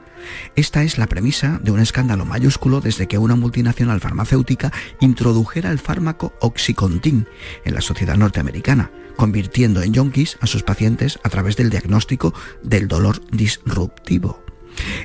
[0.55, 5.79] Esta es la premisa de un escándalo mayúsculo desde que una multinacional farmacéutica introdujera el
[5.79, 7.27] fármaco Oxycontin
[7.65, 12.89] en la sociedad norteamericana, convirtiendo en yonkis a sus pacientes a través del diagnóstico del
[12.89, 14.45] dolor disruptivo.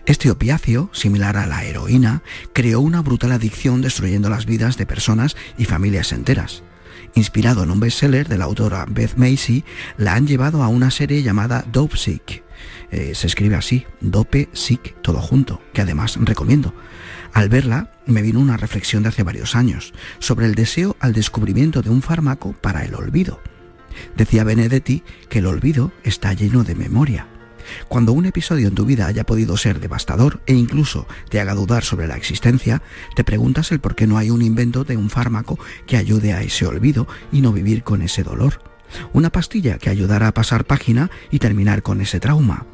[0.06, 2.22] Este opiáceo, similar a la heroína,
[2.54, 6.64] creó una brutal adicción destruyendo las vidas de personas y familias enteras
[7.16, 9.64] inspirado en un bestseller de la autora Beth Macy,
[9.98, 12.45] la han llevado a una serie llamada Dope Sick.
[12.92, 16.74] Eh, se escribe así, Dope Sick, todo junto, que además recomiendo.
[17.34, 21.82] Al verla, me vino una reflexión de hace varios años sobre el deseo al descubrimiento
[21.82, 23.42] de un fármaco para el olvido.
[24.16, 27.28] Decía Benedetti que el olvido está lleno de memoria
[27.88, 31.84] cuando un episodio en tu vida haya podido ser devastador e incluso te haga dudar
[31.84, 32.82] sobre la existencia,
[33.16, 36.42] te preguntas el por qué no hay un invento de un fármaco que ayude a
[36.42, 38.62] ese olvido y no vivir con ese dolor.
[39.14, 42.66] Una pastilla que ayudara a pasar página y terminar con ese trauma.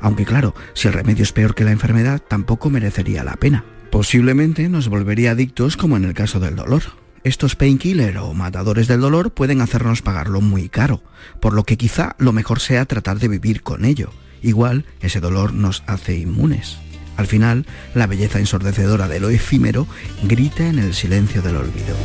[0.00, 3.64] Aunque claro, si el remedio es peor que la enfermedad, tampoco merecería la pena.
[3.90, 6.82] Posiblemente nos volvería adictos como en el caso del dolor.
[7.22, 11.02] Estos painkiller o matadores del dolor pueden hacernos pagarlo muy caro,
[11.40, 14.10] por lo que quizá lo mejor sea tratar de vivir con ello.
[14.42, 16.78] Igual ese dolor nos hace inmunes.
[17.16, 19.86] Al final, la belleza ensordecedora de lo efímero
[20.24, 21.96] grita en el silencio del olvido.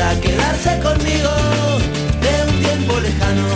[0.00, 1.30] Para quedarse conmigo.
[2.24, 3.48] De un tiempo lejano,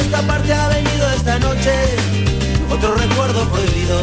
[0.00, 1.72] esta parte ha venido esta noche
[2.68, 3.98] otro recuerdo prohibido,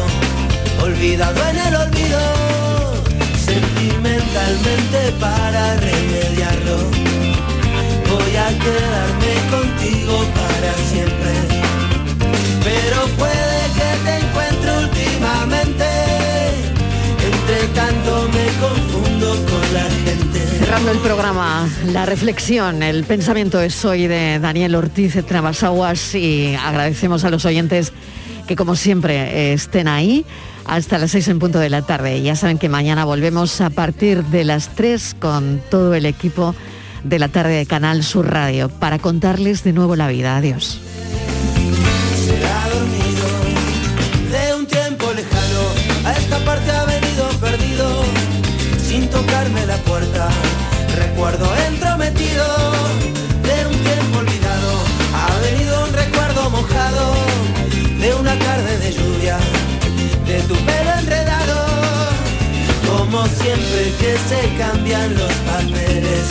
[0.82, 2.20] olvidado en el olvido,
[3.36, 6.76] sentimentalmente para remediarlo.
[8.10, 11.32] Voy a quedarme contigo para siempre,
[12.64, 13.41] pero puede
[20.72, 26.54] Cerrando el programa, la reflexión, el pensamiento es hoy de Daniel Ortiz de Trabasaguas y
[26.54, 27.92] agradecemos a los oyentes
[28.46, 30.24] que como siempre estén ahí
[30.64, 32.22] hasta las seis en punto de la tarde.
[32.22, 36.54] Ya saben que mañana volvemos a partir de las 3 con todo el equipo
[37.04, 40.38] de la tarde de Canal Sur Radio para contarles de nuevo la vida.
[40.38, 40.80] Adiós.
[51.22, 52.44] Recuerdo entrometido
[53.44, 54.72] de un tiempo olvidado,
[55.14, 57.14] ha venido un recuerdo mojado
[58.00, 59.38] de una tarde de lluvia,
[60.26, 61.66] de tu pelo enredado,
[62.88, 66.26] como siempre que se cambian los papeles,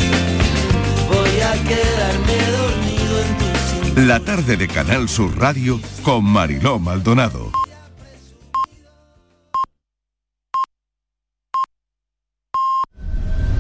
[1.08, 7.61] voy a quedarme dormido en tu La tarde de Canal Sur Radio con Mariló Maldonado.